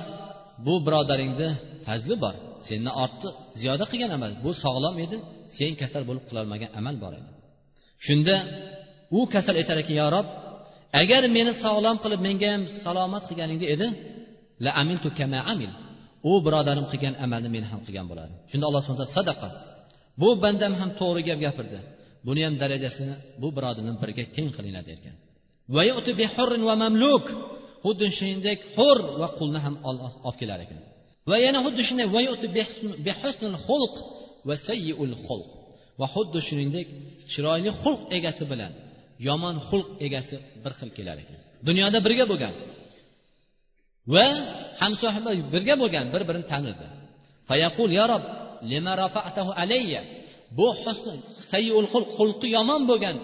[0.66, 1.48] bu birodaringni
[1.86, 2.34] fazli bor
[2.68, 4.32] sendan ortiq ziyoda qilgan amal.
[4.44, 5.16] Bu sog'lom edi
[5.58, 7.30] sen kasal bo'lib qilolmagan amal bor edi.
[8.06, 8.36] Shunda
[9.18, 10.26] u kasal aytar ekan yo rob
[11.00, 13.87] agar meni sog'lom qilib menga ham salomat qilganingda edi
[14.64, 15.72] la amiltu kama amil.
[16.31, 18.38] U birodarim qilgan amalni men ham qilgan bo'lardim.
[18.50, 19.48] Shunda alloh subhana sadaqa.
[20.20, 21.79] Bu bandam ham to'g'ri gap gapirdi.
[22.26, 25.14] Buni ham darajasini bu birodarni birga teng qilinglar derkan.
[27.85, 30.79] Xuddi shuningdek hur va qulni ham olib kelar ekan.
[31.31, 32.07] Va yana xuddi shunday
[36.00, 36.87] va xuddi shuningdek
[37.33, 38.72] chiroyli xulq egasi bilan
[39.26, 41.40] yomon xulq egasi bir xil kelar ekan.
[41.68, 42.55] Dunyoda birga bo'lgan
[44.14, 44.26] va
[44.83, 46.87] hamsohiba birga bo'lgan bir birini tanirdi
[47.48, 48.24] fayaqul ya rob
[48.72, 50.02] lima rafa'tahu alayya?
[50.59, 50.66] Bu
[51.52, 53.16] sayyul xulq xulqi yomon bo'lgan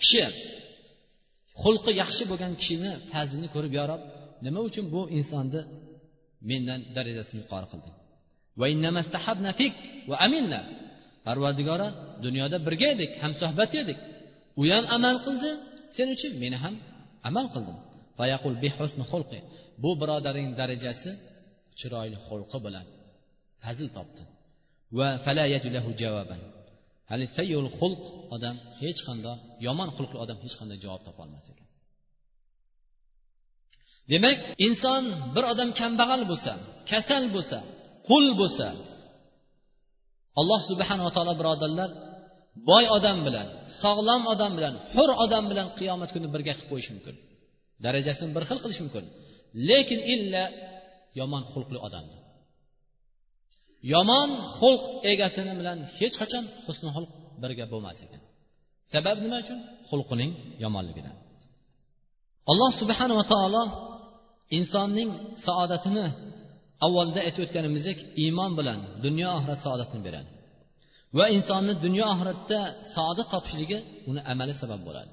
[0.00, 0.24] kishi
[1.62, 4.02] xulqi yaxshi bo'lgan kishini fazlini ko'rib yo rob
[4.44, 5.60] nima uchun bu insonni
[6.50, 7.94] mendan darajasini yuqori qilding?
[11.26, 11.88] Parvardigora
[12.24, 13.98] dunyoda birga edik hamsuhbat edik.
[14.60, 15.50] U ham amal qildi
[15.96, 16.74] sen uchun meni ham
[17.28, 17.78] amal qildim
[19.82, 21.10] bu birodaring darajasi
[21.78, 22.86] chiroyli xulqi bilan
[23.62, 24.22] fazil topdi.
[24.98, 25.08] Va
[27.10, 28.02] hali sayyul xulq
[28.34, 31.68] odam hech qanday yomon xulqli odam hech qanday javob topolmas ekan.
[34.12, 36.52] Demak inson bir odam kambag'al bo'lsa
[36.90, 37.58] kasal bo'lsa
[38.08, 38.68] qul bo'lsa
[40.40, 41.90] alloh subhanava taolo birodarlar
[42.68, 43.46] boy odam bilan
[43.82, 47.14] sog'lom odam bilan hur odam bilan qiyomat kuni birga qilib qo'yish mumkin.
[47.84, 49.04] Darajasini bir xil qilish mumkin.
[49.68, 50.44] Lekin illa
[51.20, 52.18] yomon xulqli odamni
[53.92, 57.10] yomon xulq egasini bilan hech qachon husni xulq
[57.42, 58.22] birga bo'lmas ekan.
[58.92, 59.58] Sabab nima uchun?
[59.90, 60.30] Xulqining
[60.64, 61.16] yomonligidan.
[62.50, 63.64] Alloh subhanava taolo
[64.58, 65.10] insonning
[65.46, 66.06] saodatini
[66.86, 70.28] avvalda aytib o'tganimizdek iymon bilan dunyo oxirat saodatini beradi.
[71.16, 72.60] va insonni dunyo oxiratda
[72.94, 73.78] saodat topishligi
[74.10, 75.10] uni amali sabab bo'ladi.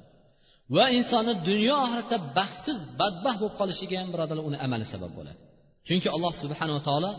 [0.75, 5.39] Va insonni dunyo oxiratda baxtsiz badbaxt bo'lib qolishiga ham birodarlar uni amali sabab bo'ladi.
[5.87, 7.11] Chunki alloh subhanava taolo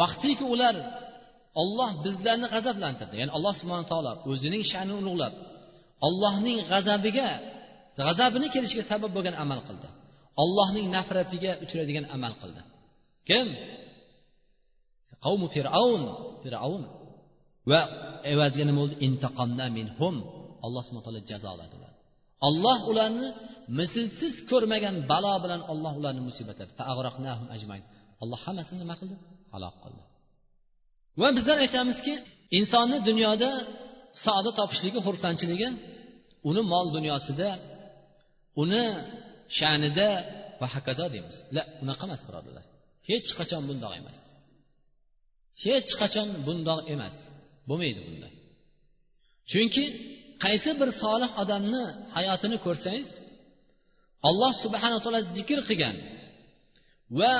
[0.00, 0.74] vaqtiki ular
[1.62, 3.14] olloh bizlarni g'azablantirdi.
[3.20, 5.34] Ya'ni alloh subhana taolo o'zining sha'nini ulug'lab
[6.06, 7.28] ollohning g'azabiga
[7.98, 9.88] g'azabini kelishiga sabab bo'lgan amal qildi.
[10.42, 12.60] Ollohning nafratiga uchraydigan amal qildi.
[13.28, 13.46] Kim?
[15.24, 16.02] Qavmu fir'avn
[16.42, 16.82] fir'avn
[17.70, 17.80] va
[18.32, 18.96] evaziga nima bo'ldi?
[19.06, 20.14] Intiqomna minhum.
[20.66, 21.76] Alloh subhana taolo jazoladi
[22.48, 23.28] olloh ularni
[23.78, 26.72] mislsiz ko'rmagan balo bilan olloh ularni musibatladi
[28.22, 29.16] alloh hammasini nima qildi?
[29.54, 30.02] Halok qildi.
[31.20, 32.14] Va bizlar aytamizki
[32.58, 33.50] insonni dunyoda
[34.24, 35.68] saodat topishligi xursandchiligi
[36.48, 37.48] uni mol dunyosida
[38.62, 38.84] uni
[39.58, 40.08] sha'nida
[40.60, 41.36] va hokazo deymiz.
[41.56, 42.64] La unaqa emas birodarlar.
[43.08, 44.18] Hech qachon bundoq emas.
[45.64, 47.16] Hech qachon bundoq emas.
[47.68, 48.34] Bo'lmaydi bunday
[49.50, 49.84] chunki
[50.44, 51.84] qaysi bir solih odamni
[52.16, 53.08] hayotini ko'rsangiz
[54.28, 55.96] alloh subhanaa taolo zikr qilgan
[57.18, 57.34] va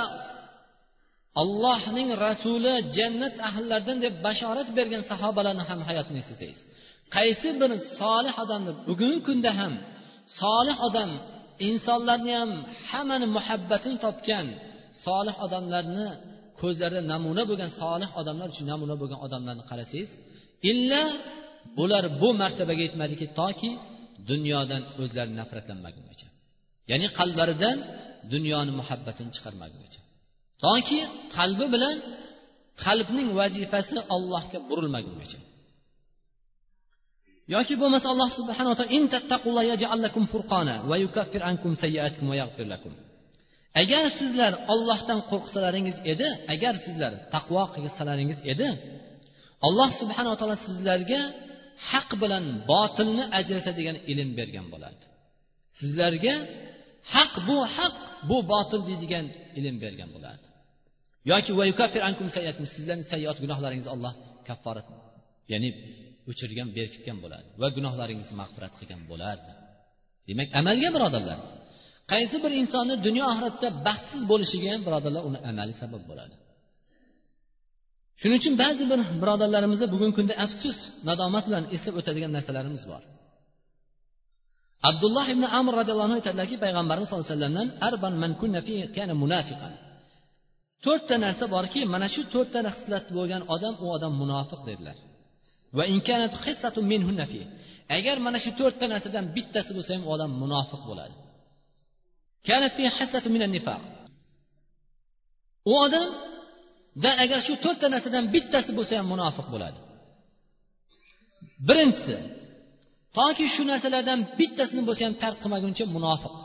[1.41, 6.59] allohning rasuli jannat ahllaridan deb bashorat bergan sahobalarni ham hayotini eslasangiz
[7.15, 9.73] qaysi bir solih odamni bugungi kunda ham
[10.41, 11.11] solih odam
[11.69, 12.51] insonlarni ham
[12.91, 14.47] hammani muhabbatini topgan
[15.05, 16.07] solih odamlarni
[16.61, 20.09] ko'zlarida namuna bo'lgan solih odamlar uchun namuna bo'lgan odamlarni qarasangiz
[20.71, 21.03] illa
[21.77, 23.69] bular bu martabaga yetmadiki toki
[24.29, 26.27] dunyodan o'zlari nafratlanmagungacha.
[26.91, 27.77] Ya'ni qalblaridan
[28.33, 30.01] dunyoni muhabbatini chiqarmagungacha.
[30.65, 30.99] Toki
[31.37, 31.95] qalbi bilan
[32.85, 35.39] qalbning vazifasi allohga burilmagungacha.
[37.53, 38.91] Yoki bo'lmasa alloh subhanaa taolo
[43.81, 48.67] agar sizlar ollohdan qo'rqsalaringiz edi agar sizlar taqvo qilsalaringiz edi
[49.67, 51.21] alloh subhanaa taolo sizlarga
[51.91, 55.05] haq bilan botilni ajratadigan ilm bergan bo'lardi.
[55.79, 56.33] Sizlarga
[57.15, 57.95] haq bu haq
[58.29, 59.25] bu botil deydigan
[59.59, 60.47] ilm bergan bo'lardi.
[61.31, 61.51] Yoki
[62.75, 64.13] sizlarni sayyoat gunohlaringizni alloh
[64.47, 64.87] kafforat
[65.51, 65.69] ya'ni
[66.29, 69.51] o'chirgan berkitgan bo'ladi va gunohlaringizni mag'firat qilgan bo'lardi
[70.29, 71.39] demak amalga birodarlar
[72.11, 76.35] qaysi bir insonni dunyo oxiratda baxtsiz bo'lishiga ham birodarlar uni amali sabab bo'ladi.
[78.21, 80.77] Shuning uchun ba'zi bir birodarlarimizni bugungi kunda afsus
[81.09, 83.03] nadomat bilan eslab o'tadigan narsalarimiz bor.
[84.89, 89.13] Abdulloh ibn amr roziyallohu anhu aytadilarki payg'ambarimiz sallallohu alayhi vasallamdan arban man kunna fi kana
[89.23, 89.73] munafiqan.
[90.85, 94.97] To'rtta narsa borki mana shu to'rtta xislat bo'lgan odam u odam munofiq dedilar.
[97.97, 101.15] Agar mana shu to'rtta narsadan bittasi bo'lsa ham odam munofiq bo'ladi
[105.71, 109.79] u odamda agar shu to'rtta narsadan bittasi bo'lsa ham munofiq bo'ladi
[111.67, 112.15] birinchisi
[113.17, 116.35] toki shu narsalardan bittasini bo'lsa ham tark qilmaguncha munofiq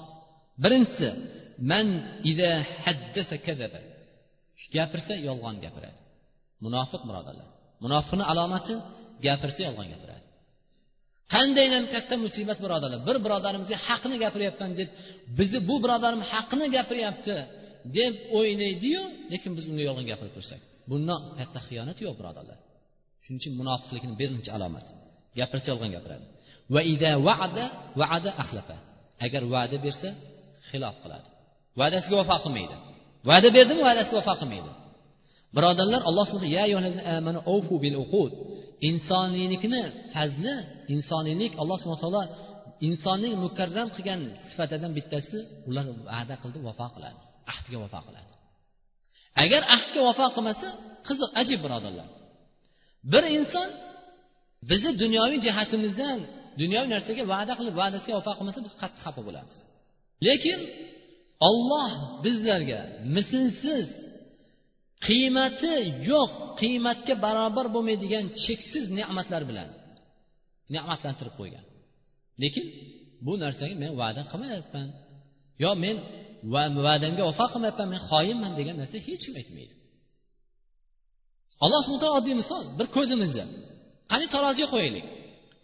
[0.62, 1.08] birinchisi
[1.70, 1.86] man
[2.30, 2.50] ida
[2.84, 3.80] haddasa kadaba
[4.74, 6.00] gapirsa yolg'on gapiradi
[6.64, 7.48] munofiq birodarlar
[7.84, 8.74] munofiqni alomati
[9.26, 10.24] gapirsa yolg'on gapiradi.
[11.34, 14.88] Qandaydan katta musibat birodarlar bir birodarimizga haqni gapiryapman deb
[15.38, 17.36] bizni bu birodarim haqni gapiryapti
[17.98, 19.02] deb o'ylaydiyu
[19.32, 22.58] lekin biz unga yolg'on gapirib tursak bundan katta xiyonat yo'q birodarlar.
[23.24, 24.92] Shuning uchun munofiqlikni birinchi alomati
[25.38, 26.24] gapirsa yolg'on gapiradi.
[26.74, 27.64] Va ida va'da
[28.00, 28.76] va'da axlafa.
[29.24, 30.08] Agar va'da bersa
[30.70, 31.28] xilof qiladi.
[31.80, 32.76] Va'dasiga vafo qilmaydi.
[33.30, 34.70] Va'da berdimi va'dasiga vafo qilmaydi.
[35.56, 36.26] Birodarlar alloh
[38.88, 39.82] insoniylikni
[40.14, 40.54] fazli
[40.94, 42.22] insoniylik alloh subhana taolo
[42.88, 45.38] insonning mukarram qilgan sifatidan bittasi
[45.68, 47.20] ular va'da qildi vafo qiladi
[47.52, 48.32] ahdga vafo qiladi.
[49.44, 50.68] Agar ahdga vafo qilmasa
[51.08, 52.08] qiziq ajib birodarlar.
[53.12, 53.68] Bir inson
[54.70, 56.18] bizni dunyoviy jihatimizdan
[56.62, 59.56] dunyoviy narsaga va'da qilib va'dasiga vafo qilmasa biz qattiq xafa bo'lamiz.
[60.26, 60.58] Lekin
[61.48, 61.90] olloh
[62.24, 62.80] bizlarga
[63.16, 63.88] mislsiz
[65.06, 65.74] qiymati
[66.10, 69.68] yo'q qiymatga barobar bo'lmaydigan cheksiz ne'matlar bilan
[70.74, 71.64] ne'matlantirib qo'ygan.
[72.42, 72.64] Lekin
[73.26, 74.88] bu narsaga men va'da qilmayapman.
[75.64, 75.96] Yo men
[76.86, 79.74] va'damga vafo qilmayapman men xoinman degan narsa hech kim aytmaydi.
[81.64, 83.44] Alloh subhan taolo oddiy misol bir ko'zimizni
[84.10, 85.06] qani taroziga qo'yaylik?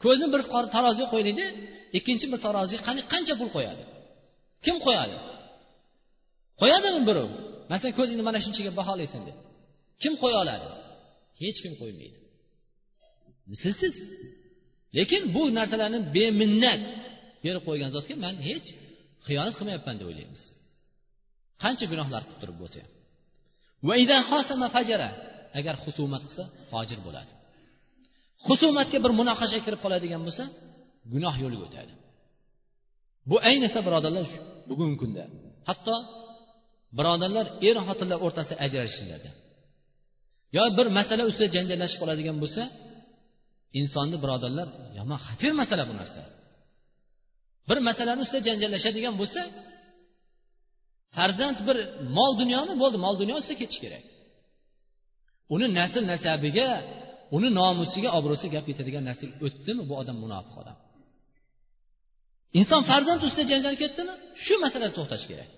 [0.04, 0.40] Ko'zni bir
[0.74, 1.46] taroziga qo'yaylikda
[1.98, 3.82] ikkinchi bir taroziga qani qancha pul qo'yadi?
[4.64, 5.16] Kim qo'yadi?
[6.60, 7.30] Qo'yadimi birov
[7.70, 9.36] masalan ko'zingni mana shunchaga baholaysan deb.
[10.02, 10.66] Kim qo'ya oladi?
[11.42, 12.18] Hech kim qo'ymaydi.
[13.50, 13.94] Mislsiz
[14.98, 16.80] lekin bu narsalarni beminnat
[17.44, 18.68] berib qo'ygan zotga man hech
[19.26, 20.42] xiyonat qilmayapman deb o'ylaymiz.
[21.62, 22.80] Qancha gunohlar qilib turib bo'lsa.
[22.82, 22.90] Ham
[25.58, 27.32] agar husumat qilsa fojir bo'ladi.
[28.46, 30.44] Husumatga bir munoqasha kirib qoladigan bo'lsa
[31.12, 31.92] gunoh yo'liga o'tadi.
[33.30, 34.26] Bu ayniqsa birodarlar
[34.70, 35.24] bugungi kunda.
[35.68, 35.94] Hatto
[36.98, 39.30] birodarlar er xotinlar o'rtasida ajrashishlarda
[40.56, 42.62] yo bir masala ustida janjallashib qoladigan bo'lsa
[43.80, 44.68] insonni birodarlar
[44.98, 46.22] yomon xatir masala bu narsa.
[47.68, 49.40] Bir masalani ustida janjallashadigan bo'lsa
[51.16, 51.76] farzand bir
[52.16, 54.04] mol dunyoni bo'ldi mol dunyo ustida ketish kerak.
[55.54, 56.68] Uni nasl nasabiga
[57.36, 60.76] uni nomusiga obro'siga gap yetadigan narsaga o'tdimi bu odam munofiq odam?
[62.60, 64.14] Inson farzand ustida janjal ketdimi?
[64.44, 65.50] Shu masalada to'xtash kerak.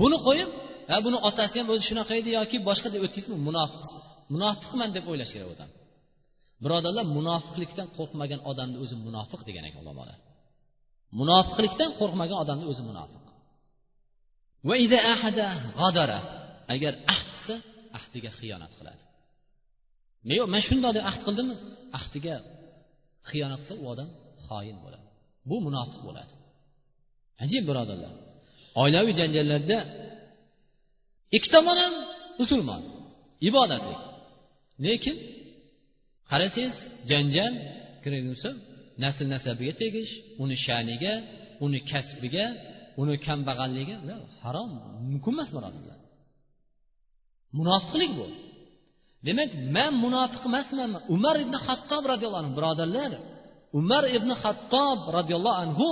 [0.00, 0.50] Buni qo'yib
[0.90, 4.04] ha buni otasi ham o'zi shunaqa edi yoki boshqa deb o'tdingizmi munofiqsiz.
[4.34, 5.70] Munofiqman deb o'ylash kerak odam.
[6.64, 10.18] Birodarlar munofiqlikdan qo'rqmagan odamni o'zi munofiq degan ekan ulamolar
[11.20, 13.22] munofiqlikdan qo'rqmagan odamni o'zi munofiq.
[16.74, 17.54] Agar ahd qilsa
[17.98, 19.02] ahdiga xiyonat qiladi.
[20.38, 21.54] Yo'q man shundoq deb ahd qildimmi?
[21.98, 22.36] Ahdiga
[23.30, 24.08] xiyonat qilsa u odam
[24.46, 25.06] xoin bo'ladi.
[25.48, 26.32] Bu munofiq bo'ladi.
[27.44, 28.12] Ajib birodarlar
[28.82, 29.78] oilaviy janjallarda
[31.36, 31.94] ikki tomon ham
[32.40, 32.82] musulmon.
[33.48, 33.96] Ibodatli
[34.86, 35.16] lekin
[36.30, 36.76] qarasangiz
[37.10, 37.52] janjal
[38.02, 38.50] kirsa
[39.02, 40.12] nasl nasabiga tegish
[40.42, 41.12] uni sha'niga
[41.64, 42.46] uni kasbiga
[43.00, 44.70] uni kambag'alligiga harom
[45.10, 45.98] mumkin emas birodarlar
[47.58, 48.26] munofiqlik bu.
[49.26, 50.90] Demak man munofiq emasman.
[51.14, 53.12] Umar ibn hattob roziyallohu anhu birodarlar
[53.78, 55.88] umar ibn hattob roziyallohu anhu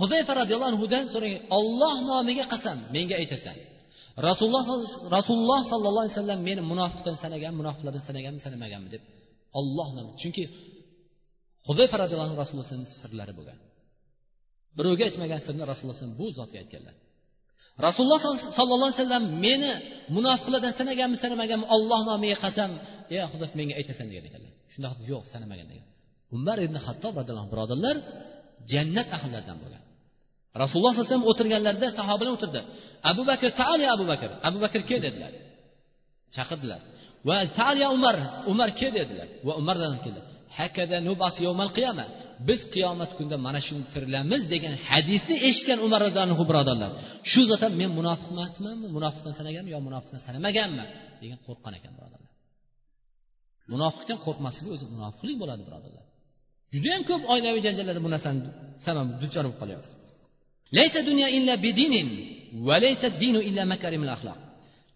[0.00, 3.56] huzayfa roziyallohu anhudan so'rang olloh nomiga qasam menga aytasan.
[4.28, 4.64] Rasululloh
[5.16, 9.02] rasululloh sollallohu alayhi vasallam meni munofiqdan sanagan munofiqlardan sanaganmi sanamaganmi deb
[9.58, 10.44] olloh nomi chunki
[11.68, 12.68] huzayfa roziyallohu anhu rasululloh
[13.02, 13.58] sirlari bo'lgan.
[14.76, 16.94] Birovga aytmagan sirni rasululloh bu zotga aytganlar.
[17.86, 18.18] Rasululloh
[18.58, 19.70] sollallohu alayhi vasallam meni
[20.16, 22.70] munofiqlardan sanaganmi sanamaganmi olloh nomiga qasam
[23.14, 24.52] ey xudo menga aytasan degan ekanlar.
[24.72, 25.86] Shunda yo'q sanamagan degan.
[26.36, 27.96] Umar ibn hattob roziyallohu anhu birodarlar
[28.72, 29.82] jannat ahllaridan bo'lgan.
[30.62, 32.60] Rasululloh sallallohu alayhi vasallam o'tirganlarida sahobalar o'tirdi.
[33.10, 34.30] Abu bakr taali abu bakr.
[34.48, 35.32] Abu bakr kel dedilar.
[36.36, 36.80] Chaqirdilar.
[37.28, 38.16] Va taliya umar
[38.52, 39.28] umar kel dedilar.
[39.46, 40.20] Va umardan keldi.
[42.48, 46.90] Biz qiyomat kunida mana shuni tirilamiz degan hadisni eshitgan umar roziyallohu birodarlar.
[47.30, 50.88] Shu zot ham men munofiq emasmanmi munofiqdan sanaganmi yo munofiqdan sanamaganman
[51.22, 52.32] degan qo'rqqan ekan birodarlar.
[53.72, 56.04] Munofiqdan qo'rqmasligi o'zi munofiqlik bo'ladi birodarlar.
[56.74, 58.40] Judayam ko'p oilaviy janjallarda bu narsani
[58.86, 59.90] sababi duchor bo'lib qolyapti.
[60.76, 62.08] Laysa dunyo illa bidinin
[62.66, 64.38] va laysa dinu illa makarimul axloq.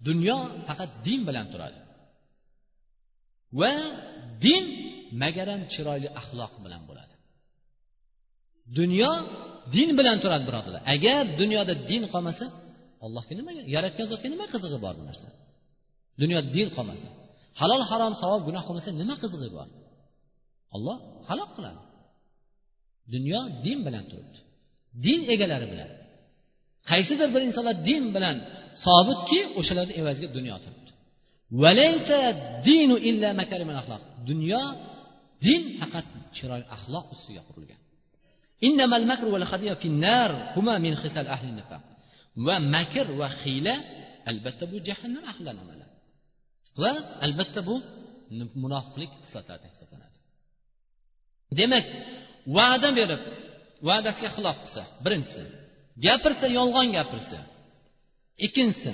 [0.09, 0.37] Dunyo
[0.69, 1.81] faqat din bilan turadi.
[3.59, 3.73] Va
[4.45, 4.65] din
[5.23, 7.15] magaram chiroyli axloq bilan bo'ladi.
[8.79, 9.11] Dunyo
[9.75, 12.47] din bilan turadi birodarlar agar dunyoda din qolmasa
[13.05, 15.29] allohga nima yaratgan zotga nima qizig'i bor bu narsa?
[16.21, 17.09] Dunyoda din qolmasa
[17.61, 19.69] halol harom savob gunoh qilmasa nima qizig'i bor?
[20.77, 20.97] Olloh
[21.29, 21.83] halok qiladi.
[23.15, 24.41] Dunyo din bilan turibdi.
[25.07, 25.91] Din egalari bilan.
[26.91, 28.37] Qaysidir bir insonlar din bilan
[28.85, 30.91] sobitki o'shalarni evaziga dunyo turibdi.
[34.31, 34.63] Dunyo
[35.47, 37.81] din faqat chiroyli axloq ustiga qurilgan.
[42.47, 43.75] Va makr va hiyla
[44.31, 45.91] albatta bu jahannam ahlidan amalan
[46.83, 46.91] va
[47.27, 47.75] albatta bu
[48.63, 50.19] munofiqlik xislatlaridan hisoblanadi.
[51.59, 51.85] Demak
[52.57, 53.23] va'da berib
[53.89, 55.43] va'dasiga xilof qilsa birinchisi.
[56.07, 57.39] Gapirsa yolg'on gapirsa.
[58.47, 58.93] Ikkinchisi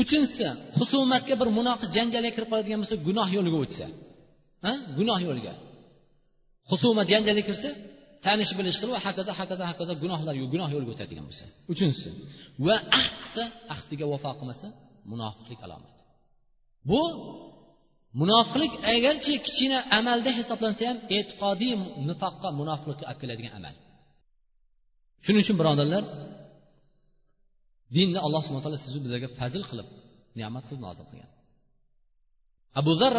[0.00, 0.46] uchinchisi
[0.78, 3.86] husumatga bir munofiq janjalga kirib qoladigan bo'lsa gunoh yo'liga o'tsa.
[4.64, 4.72] Ha?
[4.98, 5.54] Gunoh yo'liga.
[6.70, 7.70] Husumat janjalga kirsa
[8.26, 11.44] tanish bilish qilib hokazo hokazo hokazo gunohlar gunoh yo'liga o'tadigan bo'lsa.
[11.72, 12.08] Uchinchisi
[12.66, 13.42] va ahd qilsa
[13.74, 14.66] ahdiga vafo qilmasa
[15.12, 16.02] munofiqlik alomati
[16.90, 17.00] bu
[18.20, 21.74] munofiqlik agarchi kichkina amalda hisoblansa ham e'tiqodiy
[22.08, 23.74] nifoqqa munofiqlikka olib keladigan amal.
[25.24, 26.04] Shuning uchun birodarlar
[27.96, 29.88] dinni alloh subhana taolo sizu bizlarga fazil qilib
[30.38, 31.30] ne'mat qilib nozil qilgan.
[32.80, 33.12] Abu zar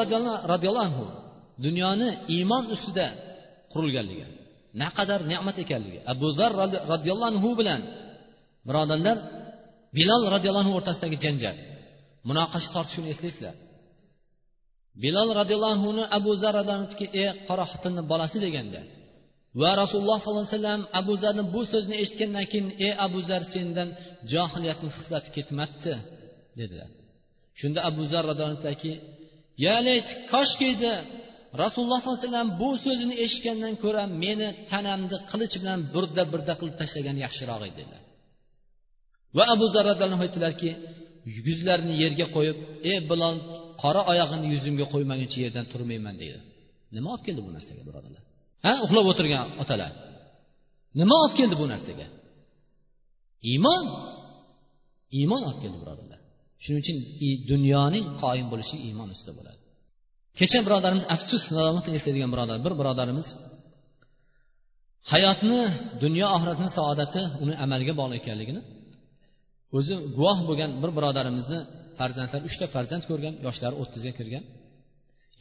[0.53, 1.05] roziyallohu anhu
[1.65, 3.07] dunyoni iymon ustida
[3.73, 4.25] qurilganligi
[4.81, 6.51] naqadar ne'mat ekanligi abu zar
[6.93, 7.81] roziyallohu anhu bilan
[8.67, 9.17] birodarlar
[9.97, 11.55] bilol roziyallohu anhu o'rtasidagi janjal.
[12.29, 13.55] Munoqash tortishuvni eslaysizlar.
[15.03, 16.55] Bilol roziyallohu anhuni abu zar
[17.21, 18.81] ey qora xotinni bolasi deganda
[19.61, 23.89] va rasululloh sollallohu alayhi vasallam abu zarni bu so'zni eshitgandan keyin ey abu zar sendan
[24.31, 25.93] johiliyatni xislati ketmabdi
[26.59, 26.89] dedilar
[27.59, 28.91] shunda abu zar aytdiki
[30.33, 30.91] koshkiydi
[31.63, 36.75] rasululloh sollallohu alayhi vasallam bu so'zini eshitgandan ko'ra meni tanamni qilich bilan burda burda qilib
[36.81, 38.01] tashlagan yaxshiroq edi dedilar
[39.37, 39.85] va abu zar
[40.25, 40.69] aytdilarki
[41.47, 42.57] yuzlarini yerga qo'yib
[42.91, 43.35] ey bilon
[43.83, 46.39] qora oyog'ini yuzimga qo'ymaguncha yerdan turmayman dedi.
[46.95, 48.23] Nima olib keldi bu narsaga birodarlar?
[48.65, 49.91] Ha uxlab o'tirgan otalar.
[50.99, 52.07] Nima olib keldi bu narsaga?
[53.51, 53.83] Iymon.
[55.19, 56.19] Iymon olib keldi birodarlar.
[56.63, 56.97] Shuning uchun
[57.51, 59.59] dunyoning qoyim bo'lishi iymon ustida bo'ladi.
[60.39, 63.27] Kecha birodarimiz afsus nadomatni eslaydigan birodar bir birodarimiz
[65.11, 65.61] hayotni
[66.03, 68.61] dunyo oxiratni saodati uni amalga bog'liq ekanligini
[69.77, 71.59] o'zi guvoh bo'lgan bir birodarimizni
[71.99, 74.43] farzandlari uchta farzand ko'rgan yoshlari o'ttizga kirgan.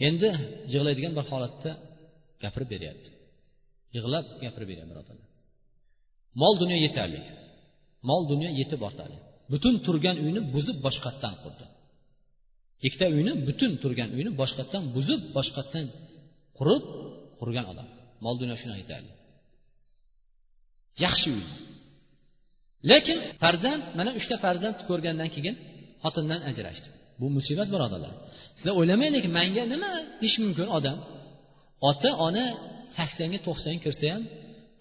[0.09, 0.29] Endi
[0.73, 1.71] yig'laydigan bir holatda
[2.45, 3.11] gapirib beryapti.
[3.97, 5.33] Yig'lab gapirib beryapti birodarlar
[6.41, 7.21] mol dunyo yetarli.
[8.09, 9.17] Mol dunyo yetib ortadi.
[9.53, 11.65] Butun turgan uyni buzib boshqatdan qurdi.
[12.87, 15.87] Ikkita uyni butun turgan uyni boshqatdan buzib boshqatdan
[16.59, 16.85] qurib
[17.41, 17.89] qurgan odam.
[18.25, 19.13] Mol dunyo shunaqa yetarli.
[21.05, 21.45] Yaxshi uy.
[22.91, 25.57] Lekin farzand mana uchta farzand ko'rgandan keyin
[26.05, 26.89] xotindan ajrashdi.
[27.21, 28.13] Bu musibat birodarlar
[28.57, 29.91] sizlar o'ylamaylik manga nima
[30.21, 30.99] deyishi mumkin odam?
[31.91, 32.45] Ota ona
[32.97, 34.23] saksonga to'qsonga kirsa ham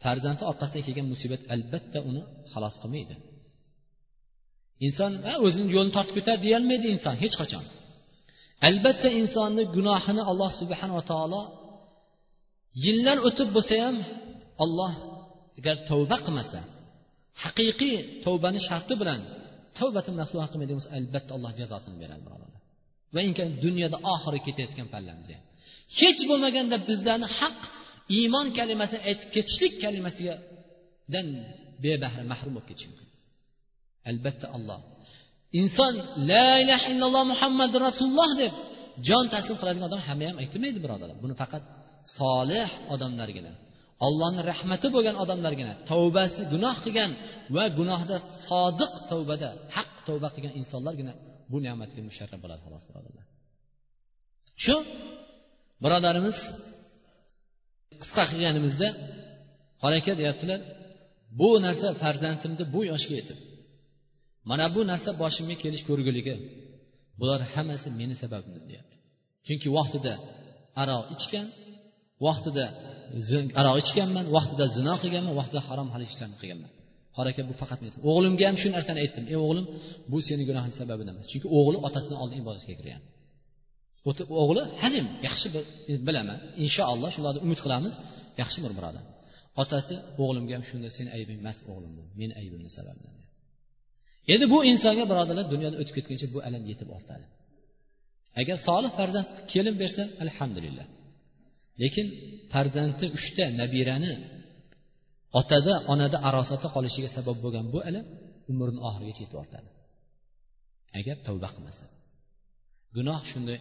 [0.04, 2.22] farzandi orqasidan kelgan musibat albatta uni
[2.52, 3.16] xalos qilmaydi.
[4.88, 5.12] Inson
[5.46, 7.66] o'zini yo'lini tortib ketadi deyolmaydi inson hech qachon.
[8.70, 11.42] Albatta insonni gunohini alloh subhanava taolo
[12.86, 13.96] yillar o'tib bo'lsa ham
[14.64, 14.94] olloh
[15.60, 16.60] agar tavba qilmasa
[17.44, 17.96] haqiqiy
[18.26, 19.22] tavbani sharti bilan
[19.80, 22.62] tavbatini nasuha qilmaydigan bo'lsa albatta alloh jazosini beradi birodarlar.
[23.16, 23.22] Va
[23.66, 25.44] dunyoda oxiri ketayotgan pallamiz ham.
[26.00, 27.60] Hech bo'lmaganda bizlarni haq
[28.20, 31.28] iymon kalimasini aytib ketishlik kalimasidan
[31.84, 33.08] bebahra mahrum bo'lib ketishi mumkin.
[34.10, 34.80] Albatta alloh.
[35.62, 35.94] Inson
[36.32, 38.54] la ilaha illalloh muhammadu rasululloh deb
[39.08, 41.64] jon taslim qiladigan odam hamma ham aytmaydi birodarlar buni faqat
[42.18, 43.52] solih odamlargina
[44.08, 47.12] ollohni rahmati bo'lgan odamlargina tavbasi gunoh qilgan
[47.56, 48.16] va gunohda
[48.48, 51.14] sodiq tavbada haq tavba qilgan insonlargina
[51.52, 53.26] bu ne'matga musharraf bo'ladi xolos birodarlar
[54.64, 54.76] shu
[55.84, 56.38] birodarimiz
[58.02, 58.88] qisqa qilganimizda
[59.88, 60.60] aka deyaptilar
[61.40, 63.40] bu narsa farzandimni bu yoshga yetib
[64.50, 66.36] mana bu narsa boshimga kelish ko'rguligi
[67.20, 68.96] bular hammasi meni sababimdan deyapti.
[69.46, 70.14] Chunki vaqtida
[70.82, 71.48] aroq ichgan
[72.28, 72.66] vaqtida
[73.60, 76.72] aroq ichganman vaqtida zino qilganman vaqtida harom halol ishlarni qilganman.
[77.16, 79.26] Qora aka bu faqat men o'g'limga ham shu narsani aytdim.
[79.34, 79.66] Ey o'g'lim
[80.12, 81.28] bu seni gunohing sababidan emas.
[81.32, 83.02] Chunki o'g'li otasini oldin ibodatga kirgan.
[84.44, 86.38] O'g'li halim yaxshi bir e, bilaman.
[86.66, 87.94] Inshaalloh shularni umid qilamiz.
[88.42, 89.04] Yaxshi bir birodar.
[89.62, 93.14] Otasi o'g'limga ham shunda seni aybing emas o'g'lim bu meni aybimni sababidan
[94.34, 97.26] endi bu insonga birodarlar dunyodan o'tib ketguncha bu alam yetib ortadi.
[98.42, 100.86] Agar solih farzand kelin bersa alhamdulillah.
[101.82, 102.08] Lekin
[102.54, 104.12] farzandi uchta nabirani
[105.40, 108.06] otada onada arosatda qolishiga sabab bo'lgan bu alam
[108.52, 109.70] umrni oxirigacha yetib ortadi.
[111.00, 111.86] Agar tavba qilmasa.
[112.96, 113.58] Gunoh shunday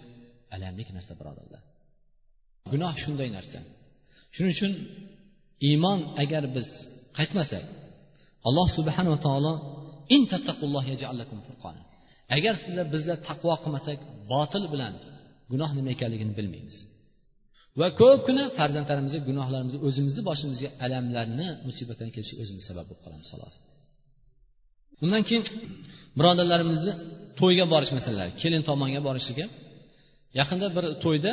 [0.55, 1.62] alamlik narsa birodarlar.
[2.72, 3.59] Gunoh shunday narsa.
[4.34, 4.72] Shuning uchun
[5.68, 6.68] iymon agar biz
[7.18, 7.64] qaytmasak
[8.48, 9.53] alloh subhanava taolo
[12.36, 13.98] agar sizlar bizlar taqvo qilmasak
[14.32, 14.92] botil bilan
[15.53, 16.76] gunoh nima ekanligini bilmaymiz.
[17.80, 23.55] Va ko'pgina farzandlarimizga gunohlarimizni o'zimizni boshimizga alamlarni musibatlarni kelishi o'zimiz sabab bo'lib qolamiz xolos.
[25.05, 25.44] Undan keyin
[26.18, 26.92] birodarlarimizni
[27.40, 29.44] to'yga borish masalalari kelin tomonga borishligi
[30.39, 31.33] yaqinda bir to'yda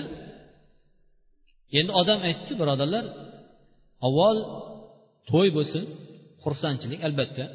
[1.80, 3.06] endi odam aytdi birodarlar
[4.08, 4.38] avval
[5.32, 5.84] to'y bo'lsin
[6.44, 7.46] xursandchilik albatta.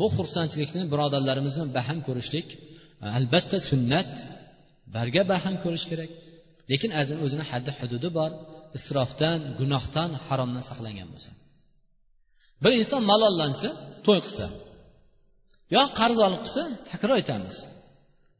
[0.00, 2.48] Bu xursandchilikni birodarlarimiz bilan baham ko'rishlik
[3.04, 4.10] e, albatta sunnat
[4.96, 6.10] barga baham ko'rish kerak.
[6.70, 8.30] Lekin azim o'zini haddi hududi bor
[8.78, 11.30] isrofdan gunohdan haromdan saqlangan bo'lsa.
[12.62, 13.68] Bir inson malollansa
[14.06, 14.46] to'y qilsa
[15.74, 17.56] yo qarz olib qilsa takror aytamiz.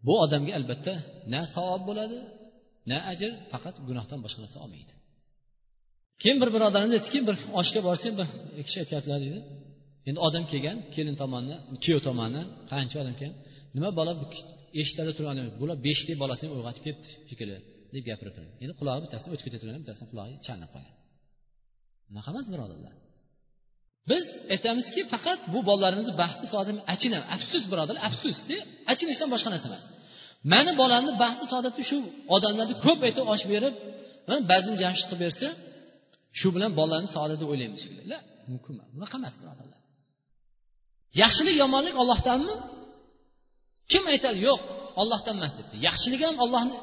[0.07, 0.95] Bu odamga albatta
[1.33, 2.19] na savob bo'ladi
[2.91, 4.93] na ajr faqat gunohdan boshqa narsa olmaydi.
[6.23, 8.27] Keyin bir birodarimiz aytdiki bir oshga borsang bir
[8.67, 9.41] kishi aytyaptilar deydi
[10.09, 13.37] endi odam kelgan kelin tomonni kuyov tomonni qancha odam kelgan.
[13.77, 14.13] Nima bola
[14.81, 17.57] eshiklarda turgan bular beshta bolasini uyg'otib kelibdi shekilli
[17.95, 20.95] deb gapirib endi qulog'i bittasini o'tib ketavergan bittasini qulog'i chalinib qolgan.
[22.11, 22.95] Unaqa emas birodarlar.
[24.11, 28.57] Biz aytamizki faqat bu bolalarimizni baxti saodat achinam afsus birodarlar afsusda
[28.93, 29.85] achinishdan boshqa narsa emas.
[30.53, 31.99] Mani bolamni baxti saodati shu.
[32.37, 33.75] Odamlarni ko'p aytib osh berib
[34.51, 35.49] bazm jamshid qilib bersa
[36.39, 38.19] shu bilan bolalarni saodati o'ylaymiz la
[38.51, 38.89] mumkin emas.
[38.97, 39.81] Bunaqa emas birodarlar.
[41.23, 42.55] Yaxshilik yomonlik ollohdanmi
[43.93, 44.39] kim aytadi?
[44.49, 44.61] Yo'q
[45.01, 45.75] ollohdan emas debdi.
[45.89, 46.77] Yaxshilik ham ollohni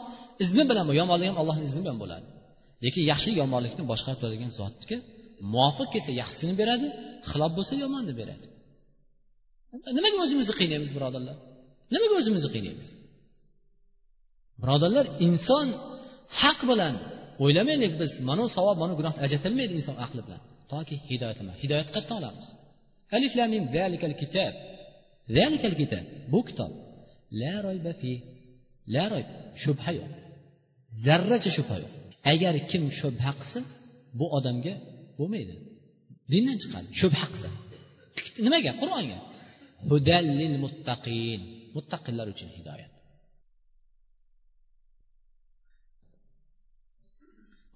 [0.43, 2.27] izni bilan yomonlik ham ollohni izni bilan bo'ladi.
[2.85, 4.97] Lekin yaxshilik yomonlikni boshqarib turadigan zotga
[5.53, 6.87] muvofiq kelsa yaxshisini beradi
[7.29, 8.45] xilof bo'lsa yomonni beradi.
[9.97, 11.35] Nimaga o'zimizni qiynaymiz birodarlar?
[11.93, 12.87] Nimaga o'zimizni qiynaymiz?
[14.63, 15.67] Birodarlar inson
[16.41, 16.95] haq bilan
[17.43, 18.11] o'ylamaylik biz.
[18.29, 20.41] Mana savob mana gunoh ajratilmaydi inson aqli bilan.
[20.71, 22.47] Toki hidoyat hidoyat qayerdan olamiz.
[23.15, 24.53] Alif lamim zalikal kitob
[25.37, 26.03] zalikal kitob
[26.33, 26.71] bu kitob.
[27.41, 28.11] La royba fi
[28.93, 29.29] la royb
[29.63, 30.11] shubha yo'q.
[31.05, 31.93] Zarracha shubha yo'q.
[32.31, 33.59] Agar kim shubha qilsa
[34.19, 34.73] bu odamga
[35.17, 35.55] bo'lmaydi.
[36.31, 37.49] Dindan chiqadi shubha qilsa.
[38.45, 38.71] Nimaga?
[38.81, 39.17] Qur'onga.
[39.89, 41.39] Hudallil muttaqin.
[41.75, 42.92] Muttaqillar uchun hidoyat.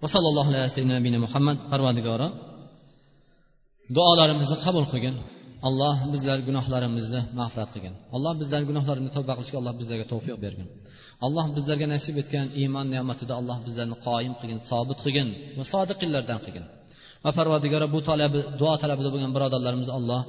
[0.02, 2.28] Va sallallohu alayhi muhammad parvardigori
[3.96, 5.16] duolarimizni qabul qilgin.
[5.68, 7.94] Alloh bizlar gunohlarimizni mag'firat qilgin.
[8.16, 10.68] Alloh bizlar gunohlarimni tavba qilishga alloh bizlarga tavfiq bergin.
[11.26, 15.28] Alloh bizlarga nasib etgan iymon ne'matida alloh bizlarni qoyim qilgin sobit qilgin
[15.58, 16.66] va sodiqillardan qilgin.
[17.24, 20.22] Va parvardigora bu talabi duo talabida bo'lgan birodarlarimizni alloh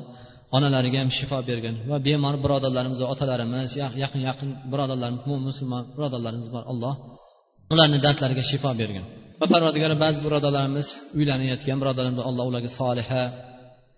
[0.56, 3.70] onalariga ham shifo bergin va bemor birodarlarimiz va otalarimiz
[4.02, 6.64] yaqin yaqin birodarlarimiz musulmon birodarlarimiz bor.
[6.72, 6.94] Alloh
[7.72, 9.04] ularni dardlariga shifo bergin.
[9.40, 10.86] Va parvardigora ba'zi birodarlarimiz
[11.18, 13.22] uylanayotgan birodarlarimiz alloh ularga soliha